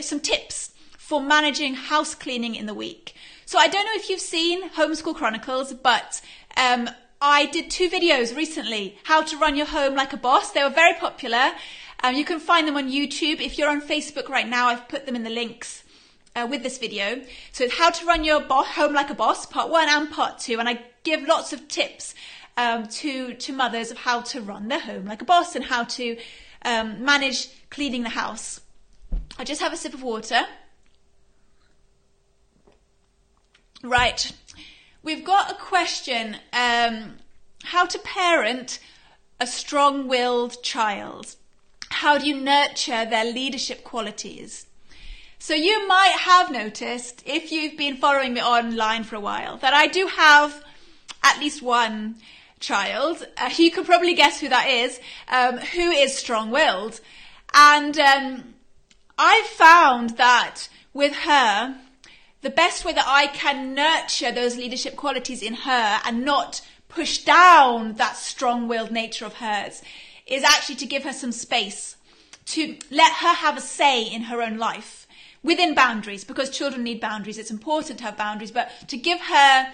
[0.00, 3.12] some tips for managing house cleaning in the week?
[3.48, 6.20] So I don't know if you've seen Homeschool Chronicles, but
[6.56, 6.90] um,
[7.22, 10.50] I did two videos recently, how to run your home like a boss.
[10.50, 11.52] They were very popular.
[12.02, 13.40] Um, you can find them on YouTube.
[13.40, 15.84] If you're on Facebook right now, I've put them in the links
[16.34, 17.22] uh, with this video.
[17.52, 20.40] So it's how to run your bo- home like a boss, part one and part
[20.40, 20.58] two.
[20.58, 22.16] And I give lots of tips
[22.56, 25.84] um, to, to mothers of how to run their home like a boss and how
[25.84, 26.18] to
[26.64, 28.60] um, manage cleaning the house.
[29.38, 30.46] I just have a sip of water.
[33.82, 34.32] Right.
[35.02, 37.16] We've got a question um,
[37.62, 38.80] how to parent
[39.38, 41.36] a strong willed child.
[41.90, 44.66] How do you nurture their leadership qualities?
[45.38, 49.74] So, you might have noticed, if you've been following me online for a while, that
[49.74, 50.64] I do have
[51.22, 52.16] at least one
[52.58, 53.26] child.
[53.36, 57.00] Uh, you can probably guess who that is, um, who is strong willed.
[57.52, 58.54] And um,
[59.18, 61.76] I've found that with her,
[62.46, 67.18] the best way that I can nurture those leadership qualities in her and not push
[67.24, 69.82] down that strong willed nature of hers
[70.28, 71.96] is actually to give her some space,
[72.44, 75.08] to let her have a say in her own life
[75.42, 77.36] within boundaries because children need boundaries.
[77.36, 79.72] It's important to have boundaries, but to give her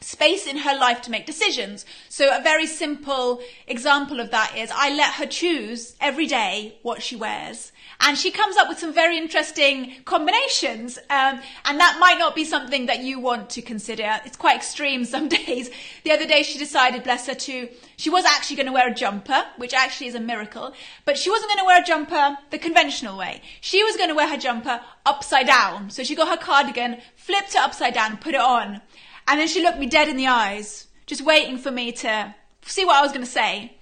[0.00, 1.84] space in her life to make decisions.
[2.08, 7.02] So a very simple example of that is I let her choose every day what
[7.02, 10.98] she wears and she comes up with some very interesting combinations.
[11.10, 14.20] Um, and that might not be something that you want to consider.
[14.24, 15.70] It's quite extreme some days.
[16.04, 18.94] The other day she decided, bless her, to, she was actually going to wear a
[18.94, 20.72] jumper, which actually is a miracle,
[21.04, 23.42] but she wasn't going to wear a jumper the conventional way.
[23.60, 25.90] She was going to wear her jumper upside down.
[25.90, 28.80] So she got her cardigan, flipped it upside down, put it on.
[29.30, 32.84] And then she looked me dead in the eyes, just waiting for me to see
[32.84, 33.72] what I was going to say.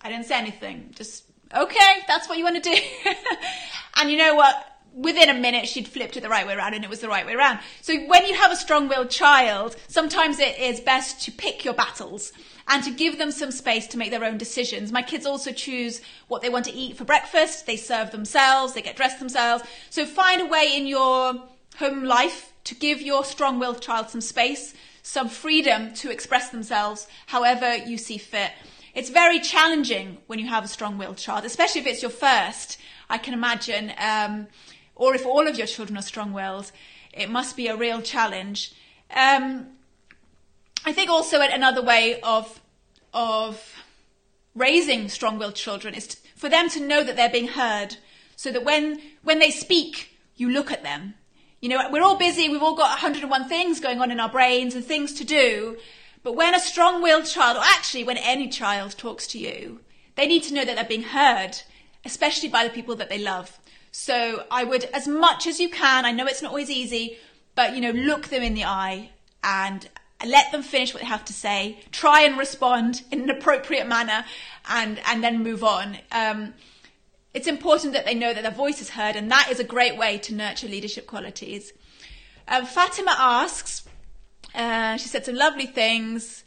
[0.00, 1.24] I didn't say anything, just
[1.54, 2.80] okay, that's what you want to do.
[3.96, 4.70] and you know what?
[4.94, 7.26] Within a minute, she'd flipped it the right way around and it was the right
[7.26, 7.58] way around.
[7.82, 11.74] So when you have a strong willed child, sometimes it is best to pick your
[11.74, 12.32] battles
[12.66, 14.92] and to give them some space to make their own decisions.
[14.92, 17.66] My kids also choose what they want to eat for breakfast.
[17.66, 18.72] They serve themselves.
[18.72, 19.62] They get dressed themselves.
[19.90, 21.34] So find a way in your
[21.76, 27.06] home life to give your strong willed child some space, some freedom to express themselves
[27.26, 28.52] however you see fit.
[28.94, 32.78] It's very challenging when you have a strong-willed child, especially if it's your first.
[33.10, 34.46] I can imagine, um,
[34.94, 36.70] or if all of your children are strong-willed,
[37.12, 38.72] it must be a real challenge.
[39.14, 39.66] Um,
[40.84, 42.60] I think also another way of
[43.12, 43.82] of
[44.54, 47.96] raising strong-willed children is to, for them to know that they're being heard,
[48.36, 51.14] so that when when they speak, you look at them
[51.64, 54.74] You know, we're all busy, we've all got 101 things going on in our brains
[54.74, 55.78] and things to do.
[56.22, 59.80] But when a strong willed child, or actually when any child talks to you,
[60.14, 61.52] they need to know that they're being heard,
[62.04, 63.58] especially by the people that they love.
[63.92, 67.16] So I would, as much as you can, I know it's not always easy,
[67.54, 69.08] but you know, look them in the eye
[69.42, 69.88] and
[70.22, 71.80] let them finish what they have to say.
[71.90, 74.26] Try and respond in an appropriate manner,
[74.68, 75.96] and and then move on.
[76.12, 76.52] Um,
[77.34, 79.96] it's important that they know that their voice is heard, and that is a great
[79.96, 81.72] way to nurture leadership qualities.
[82.48, 83.84] Um, Fatima asks,
[84.54, 86.44] uh, she said some lovely things.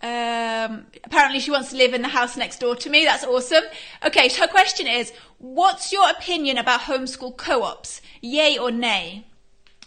[0.00, 3.04] Um, apparently, she wants to live in the house next door to me.
[3.04, 3.64] That's awesome.
[4.06, 8.00] Okay, so her question is What's your opinion about homeschool co ops?
[8.20, 9.26] Yay or nay?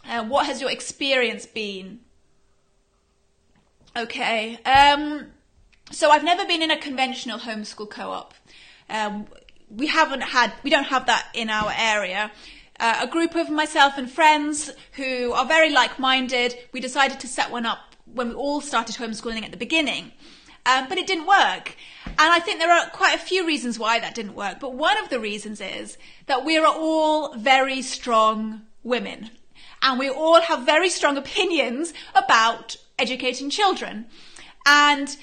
[0.07, 1.99] Uh, what has your experience been?
[3.95, 4.57] Okay.
[4.63, 5.27] Um,
[5.91, 8.33] so I've never been in a conventional homeschool co-op.
[8.89, 9.27] Um,
[9.75, 12.31] we haven't had, we don't have that in our area.
[12.79, 17.51] Uh, a group of myself and friends who are very like-minded, we decided to set
[17.51, 20.11] one up when we all started homeschooling at the beginning.
[20.65, 21.75] Um, but it didn't work.
[22.05, 24.59] And I think there are quite a few reasons why that didn't work.
[24.59, 25.97] But one of the reasons is
[26.27, 29.31] that we are all very strong women.
[29.81, 34.05] And we all have very strong opinions about educating children.
[34.65, 35.15] And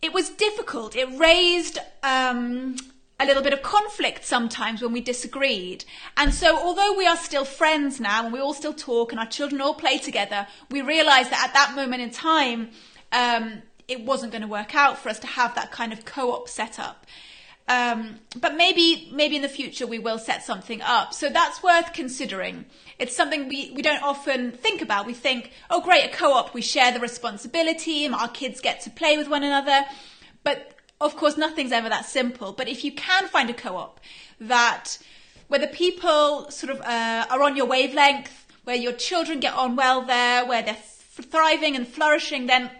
[0.00, 0.96] it was difficult.
[0.96, 2.76] It raised um,
[3.20, 5.84] a little bit of conflict sometimes when we disagreed.
[6.16, 9.26] And so, although we are still friends now and we all still talk and our
[9.26, 12.70] children all play together, we realized that at that moment in time,
[13.12, 16.32] um, it wasn't going to work out for us to have that kind of co
[16.32, 17.06] op set up.
[17.68, 21.14] Um, but maybe, maybe in the future we will set something up.
[21.14, 22.64] So that's worth considering.
[22.98, 25.06] It's something we, we don't often think about.
[25.06, 28.90] We think, oh great, a co-op, we share the responsibility and our kids get to
[28.90, 29.84] play with one another.
[30.42, 32.52] But of course, nothing's ever that simple.
[32.52, 34.00] But if you can find a co-op
[34.40, 34.98] that,
[35.48, 39.76] where the people sort of uh, are on your wavelength, where your children get on
[39.76, 42.70] well there, where they're thriving and flourishing, then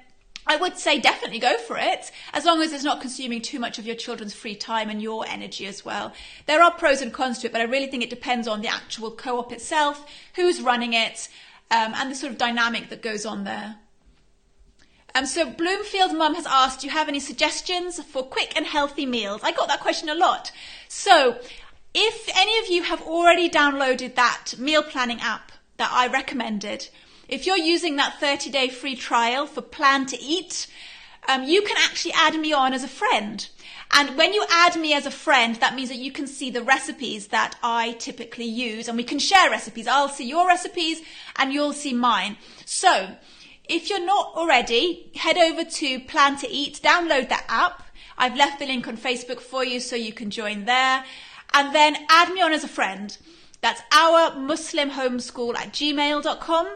[0.47, 3.79] I would say definitely go for it, as long as it's not consuming too much
[3.79, 6.13] of your children's free time and your energy as well.
[6.47, 8.69] There are pros and cons to it, but I really think it depends on the
[8.69, 11.29] actual co-op itself, who's running it,
[11.71, 13.77] um, and the sort of dynamic that goes on there.
[15.15, 19.07] Um, so Bloomfield Mum has asked, do you have any suggestions for quick and healthy
[19.07, 19.41] meals?
[19.43, 20.53] I got that question a lot.
[20.89, 21.39] So
[21.95, 26.89] if any of you have already downloaded that meal planning app that I recommended,
[27.29, 30.67] if you're using that 30 day free trial for Plan to Eat,
[31.29, 33.49] um, you can actually add me on as a friend.
[33.93, 36.63] And when you add me as a friend, that means that you can see the
[36.63, 39.89] recipes that I typically use and we can share recipes.
[39.89, 41.03] I'll see your recipes
[41.37, 42.37] and you'll see mine.
[42.65, 43.17] So
[43.71, 47.85] if you're not already, head over to Plan to Eat, download that app.
[48.19, 51.05] I've left the link on Facebook for you so you can join there
[51.55, 53.17] and then add me on as a friend.
[53.61, 56.69] That's our Muslim homeschool at gmail.com.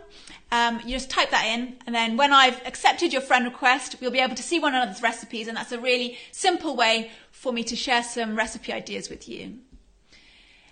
[0.52, 4.12] Um, you just type that in, and then when I've accepted your friend request, we'll
[4.12, 7.64] be able to see one another's recipes, and that's a really simple way for me
[7.64, 9.58] to share some recipe ideas with you.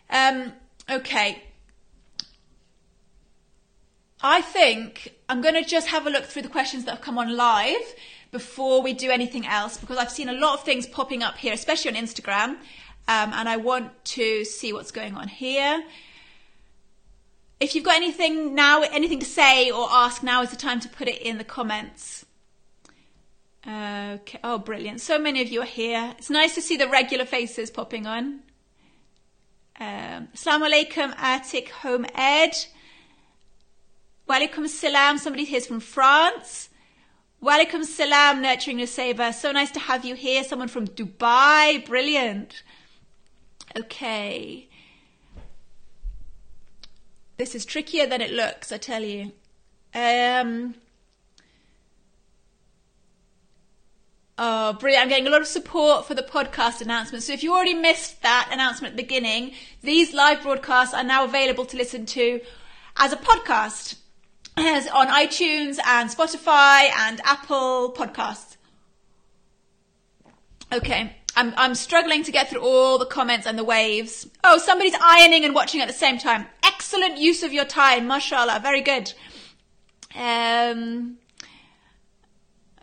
[0.08, 0.52] Um,
[0.88, 1.42] okay.
[4.22, 7.18] I think I'm going to just have a look through the questions that have come
[7.18, 7.94] on live
[8.30, 11.52] before we do anything else because I've seen a lot of things popping up here,
[11.52, 12.48] especially on Instagram,
[13.08, 15.82] um, and I want to see what's going on here.
[17.58, 20.88] If you've got anything now, anything to say or ask, now is the time to
[20.88, 22.24] put it in the comments.
[23.66, 24.40] Okay.
[24.42, 25.00] Oh, brilliant.
[25.00, 26.14] So many of you are here.
[26.18, 28.40] It's nice to see the regular faces popping on.
[29.78, 32.52] Um, Atik Home Ed.
[34.28, 35.18] Walaikum salam.
[35.18, 36.68] Somebody here's from France.
[37.42, 39.34] Walaikum salam, Nurturing Nusayba.
[39.34, 40.44] So nice to have you here.
[40.44, 41.84] Someone from Dubai.
[41.84, 42.62] Brilliant.
[43.76, 44.68] Okay.
[47.36, 49.32] This is trickier than it looks, I tell you.
[49.94, 50.76] Um,
[54.38, 55.02] oh, brilliant.
[55.02, 57.24] I'm getting a lot of support for the podcast announcement.
[57.24, 59.52] So if you already missed that announcement at the beginning,
[59.82, 62.40] these live broadcasts are now available to listen to
[62.96, 64.01] as a podcast as
[64.56, 68.56] on iTunes and Spotify and Apple podcasts.
[70.72, 71.16] Okay.
[71.34, 74.28] I'm, I'm struggling to get through all the comments and the waves.
[74.44, 76.46] Oh, somebody's ironing and watching at the same time.
[76.62, 78.60] Excellent use of your time, mashallah.
[78.62, 79.14] Very good.
[80.14, 81.16] Um,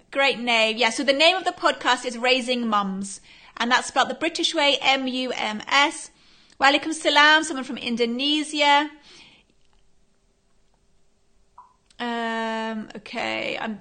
[0.10, 0.78] great name.
[0.78, 3.22] Yeah, so the name of the podcast is Raising Mums,
[3.58, 6.10] and that's spelled the British way, M-U-M-S.
[6.60, 8.90] Walaikum salam, someone from Indonesia.
[12.00, 13.80] Um, okay, I'm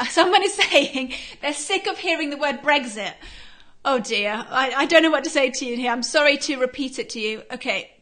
[0.08, 1.12] Someone is saying
[1.42, 3.14] they're sick of hearing the word Brexit.
[3.84, 5.92] Oh dear, I, I don't know what to say to you here.
[5.92, 7.42] I'm sorry to repeat it to you.
[7.52, 7.94] Okay,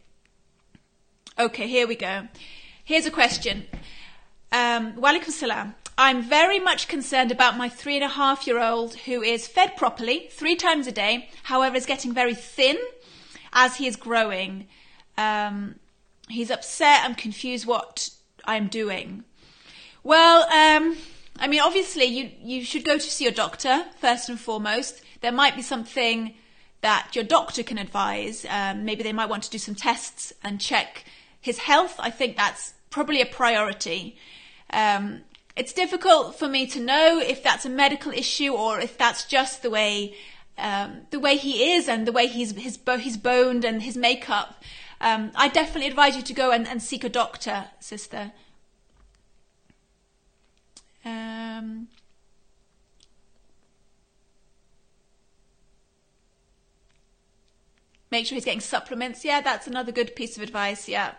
[1.38, 2.28] Okay, here we go.
[2.84, 3.64] Here's a question.
[4.52, 5.74] Um, Walaikum salam.
[5.96, 9.76] I'm very much concerned about my three and a half year old who is fed
[9.78, 12.76] properly three times a day, however, is getting very thin
[13.54, 14.68] as he is growing.
[15.16, 15.76] Um,
[16.28, 17.02] he's upset.
[17.04, 18.10] I'm confused what
[18.44, 19.24] I'm doing.
[20.02, 20.96] Well, um,
[21.38, 25.02] I mean, obviously, you, you should go to see your doctor first and foremost.
[25.20, 26.34] There might be something
[26.80, 28.44] that your doctor can advise.
[28.48, 31.04] Um, maybe they might want to do some tests and check
[31.40, 31.96] his health.
[31.98, 34.16] I think that's probably a priority.
[34.70, 35.22] Um,
[35.56, 39.62] it's difficult for me to know if that's a medical issue or if that's just
[39.62, 40.14] the way
[40.58, 44.62] um, the way he is and the way he's his he's boned and his makeup.
[45.02, 48.30] Um, I definitely advise you to go and, and seek a doctor, sister.
[51.04, 51.88] Um,
[58.12, 59.24] make sure he's getting supplements.
[59.24, 60.88] Yeah, that's another good piece of advice.
[60.88, 61.14] Yeah.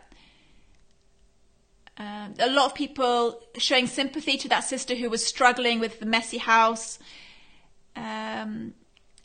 [1.98, 6.06] Um, a lot of people showing sympathy to that sister who was struggling with the
[6.06, 7.00] messy house.
[7.98, 8.76] Um,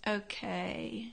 [0.05, 1.13] okay.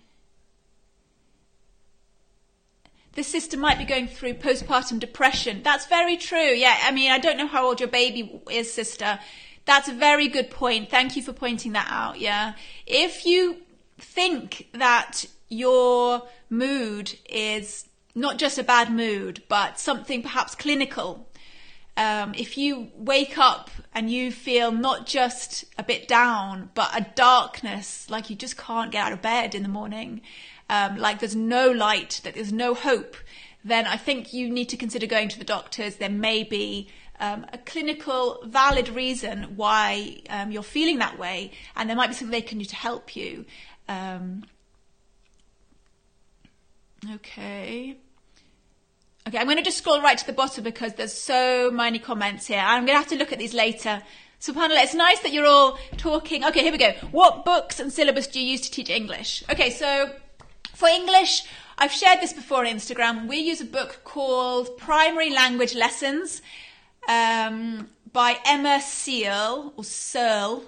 [3.16, 5.61] This sister might be going through postpartum depression.
[5.63, 6.51] That's very true.
[6.51, 9.20] Yeah, I mean, I don't know how old your baby is, sister.
[9.63, 10.89] That's a very good point.
[10.89, 12.20] Thank you for pointing that out.
[12.20, 12.53] Yeah.
[12.86, 13.61] If you
[13.97, 21.30] think that your mood is not just a bad mood, but something perhaps clinical,
[21.97, 27.05] um, if you wake up and you feel not just a bit down, but a
[27.16, 30.22] darkness, like you just can't get out of bed in the morning,
[30.70, 33.16] um, like there's no light, that there's no hope,
[33.63, 35.95] then I think you need to consider going to the doctors.
[35.95, 36.88] There may be
[37.20, 42.13] um, a clinical, valid reason why um, you're feeling that way, and there might be
[42.13, 43.45] something they can do to help you.
[43.88, 44.43] Um,
[47.16, 47.97] okay.
[49.28, 52.45] Okay, I'm going to just scroll right to the bottom because there's so many comments
[52.45, 52.59] here.
[52.63, 54.03] I'm going to have to look at these later.
[54.39, 56.45] SubhanAllah, it's nice that you're all talking.
[56.45, 56.91] Okay, here we go.
[57.09, 59.43] What books and syllabus do you use to teach English?
[59.49, 60.11] Okay, so
[60.76, 61.44] for English,
[61.78, 63.28] I've shared this before on Instagram.
[63.28, 66.42] We use a book called Primary Language Lessons
[67.08, 70.64] um, by Emma Seal, or Searle.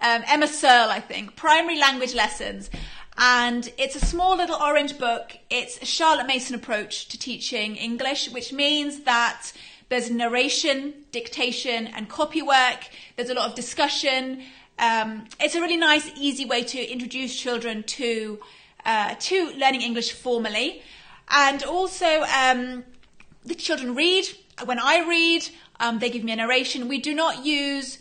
[0.00, 1.36] Um, Emma Searle, I think.
[1.36, 2.70] Primary Language Lessons
[3.18, 5.36] and it's a small little orange book.
[5.50, 9.52] It's a Charlotte Mason approach to teaching English, which means that
[9.88, 12.88] there's narration, dictation, and copy work.
[13.16, 14.42] There's a lot of discussion.
[14.78, 18.38] Um, it's a really nice, easy way to introduce children to
[18.88, 20.82] uh, to learning English formally,
[21.28, 22.84] and also um,
[23.44, 24.24] the children read.
[24.64, 26.88] When I read, um, they give me a narration.
[26.88, 27.98] We do not use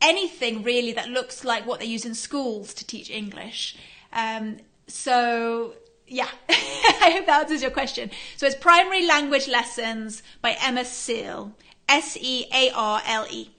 [0.00, 3.76] anything really that looks like what they use in schools to teach English.
[4.12, 4.56] Um,
[4.86, 5.74] so
[6.08, 8.10] yeah, I hope that answers your question.
[8.38, 11.52] So it's Primary Language Lessons by Emma Searle,
[11.90, 13.50] S E A R L E.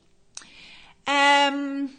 [1.06, 1.92] Um,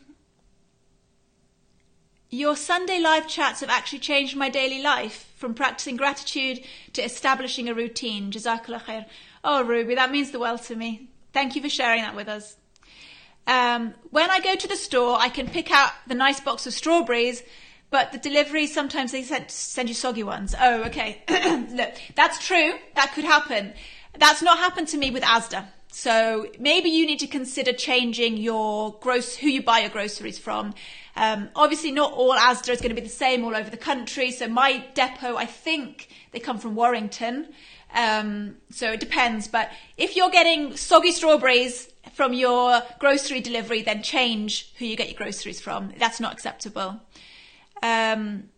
[2.35, 6.61] your Sunday live chats have actually changed my daily life from practicing gratitude
[6.93, 8.31] to establishing a routine.
[8.31, 9.07] Jazakallah khair.
[9.43, 11.09] Oh, Ruby, that means the world to me.
[11.33, 12.57] Thank you for sharing that with us.
[13.47, 16.73] Um, when I go to the store, I can pick out the nice box of
[16.73, 17.43] strawberries
[17.95, 20.53] but the delivery sometimes they send, send you soggy ones.
[20.61, 21.23] Oh, okay.
[21.71, 22.73] Look, that's true.
[22.97, 23.73] That could happen.
[24.19, 25.67] That's not happened to me with Asda.
[25.93, 30.75] So maybe you need to consider changing your gross who you buy your groceries from.
[31.17, 34.31] Um, obviously, not all Asda is going to be the same all over the country.
[34.31, 37.49] So my depot, I think they come from Warrington.
[37.95, 39.47] Um, so it depends.
[39.47, 45.09] But if you're getting soggy strawberries from your grocery delivery, then change who you get
[45.09, 45.93] your groceries from.
[45.99, 47.01] That's not acceptable.
[47.83, 48.49] Um,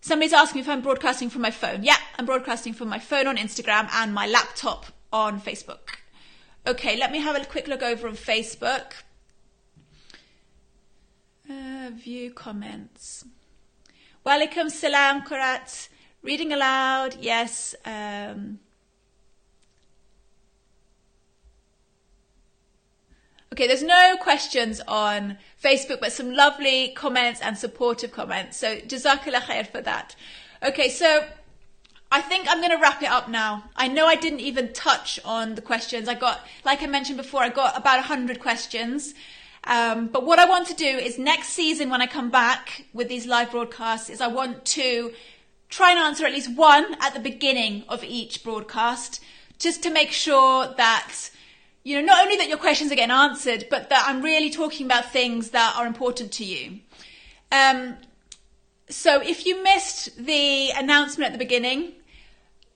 [0.00, 1.84] somebody's asking if I'm broadcasting from my phone.
[1.84, 5.96] Yeah, I'm broadcasting from my phone on Instagram and my laptop on Facebook.
[6.66, 8.92] Okay, let me have a quick look over on Facebook.
[11.90, 13.24] View comments.
[14.24, 15.88] Walaikum, salam, Kurat.
[16.22, 17.74] Reading aloud, yes.
[17.84, 18.60] Um,
[23.52, 28.56] Okay, there's no questions on Facebook, but some lovely comments and supportive comments.
[28.56, 30.16] So jazakallah khair for that.
[30.62, 31.26] Okay, so
[32.10, 33.64] I think I'm going to wrap it up now.
[33.76, 36.08] I know I didn't even touch on the questions.
[36.08, 39.12] I got, like I mentioned before, I got about 100 questions.
[39.64, 43.08] Um, but what I want to do is next season when I come back with
[43.08, 45.12] these live broadcasts is I want to
[45.68, 49.22] try and answer at least one at the beginning of each broadcast
[49.58, 51.30] just to make sure that
[51.84, 54.86] you know, not only that your questions are getting answered, but that I'm really talking
[54.86, 56.78] about things that are important to you.
[57.50, 57.96] Um,
[58.88, 61.92] so if you missed the announcement at the beginning,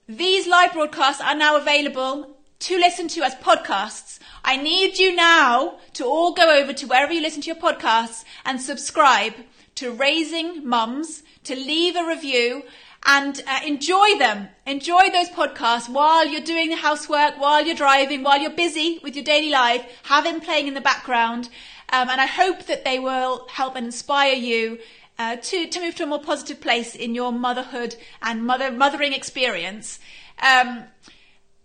[0.09, 4.19] these live broadcasts are now available to listen to as podcasts.
[4.43, 8.23] I need you now to all go over to wherever you listen to your podcasts
[8.45, 9.33] and subscribe
[9.75, 12.63] to Raising Mums, to leave a review
[13.05, 14.49] and uh, enjoy them.
[14.65, 19.15] Enjoy those podcasts while you're doing the housework, while you're driving, while you're busy with
[19.15, 19.85] your daily life.
[20.03, 21.49] Have them playing in the background.
[21.89, 24.79] Um, and I hope that they will help and inspire you
[25.19, 29.13] uh, to, to move to a more positive place in your motherhood and mother, mothering
[29.13, 29.99] experience.
[30.41, 30.83] Um,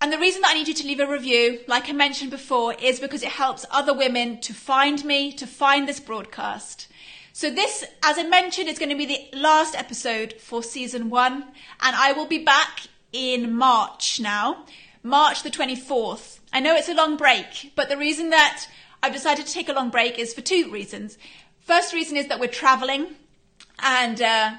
[0.02, 2.74] and the reason that I need you to leave a review, like I mentioned before,
[2.74, 6.88] is because it helps other women to find me, to find this broadcast.
[7.32, 11.44] So this, as I mentioned, is going to be the last episode for season one,
[11.80, 14.64] and I will be back in March now,
[15.04, 16.40] March the 24th.
[16.52, 18.66] I know it's a long break, but the reason that
[19.04, 21.16] I've decided to take a long break is for two reasons.
[21.60, 23.06] First reason is that we're traveling,
[23.78, 24.54] and uh,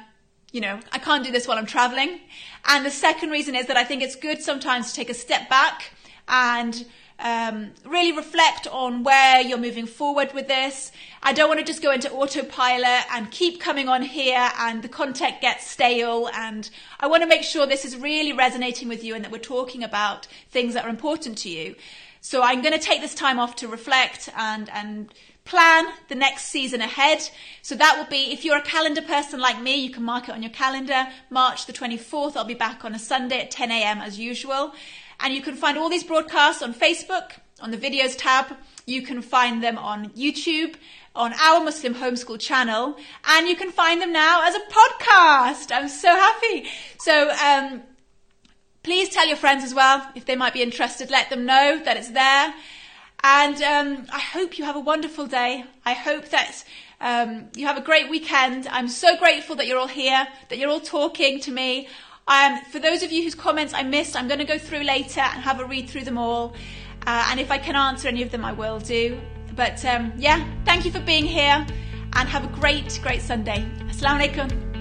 [0.53, 2.21] you know, I can't do this while I'm traveling.
[2.65, 5.49] And the second reason is that I think it's good sometimes to take a step
[5.49, 5.91] back
[6.27, 6.85] and
[7.19, 10.91] um, really reflect on where you're moving forward with this.
[11.23, 14.89] I don't want to just go into autopilot and keep coming on here and the
[14.89, 16.29] content gets stale.
[16.35, 19.39] And I want to make sure this is really resonating with you and that we're
[19.39, 21.75] talking about things that are important to you.
[22.21, 25.11] So I'm going to take this time off to reflect and, and
[25.45, 27.29] plan the next season ahead.
[27.61, 30.31] So that will be, if you're a calendar person like me, you can mark it
[30.31, 31.07] on your calendar.
[31.29, 33.99] March the 24th, I'll be back on a Sunday at 10 a.m.
[33.99, 34.73] as usual.
[35.19, 37.31] And you can find all these broadcasts on Facebook,
[37.61, 38.55] on the videos tab.
[38.85, 40.75] You can find them on YouTube,
[41.15, 45.71] on our Muslim homeschool channel, and you can find them now as a podcast.
[45.71, 46.65] I'm so happy.
[46.99, 47.83] So, um,
[48.81, 51.09] please tell your friends as well if they might be interested.
[51.09, 52.53] Let them know that it's there.
[53.23, 55.63] And um, I hope you have a wonderful day.
[55.85, 56.63] I hope that
[56.99, 58.67] um, you have a great weekend.
[58.67, 61.87] I'm so grateful that you're all here, that you're all talking to me.
[62.27, 65.21] Um, for those of you whose comments I missed, I'm going to go through later
[65.21, 66.53] and have a read through them all.
[67.05, 69.19] Uh, and if I can answer any of them, I will do.
[69.55, 71.65] But um, yeah, thank you for being here
[72.15, 73.65] and have a great, great Sunday.
[73.89, 74.72] Assalamu alaikum.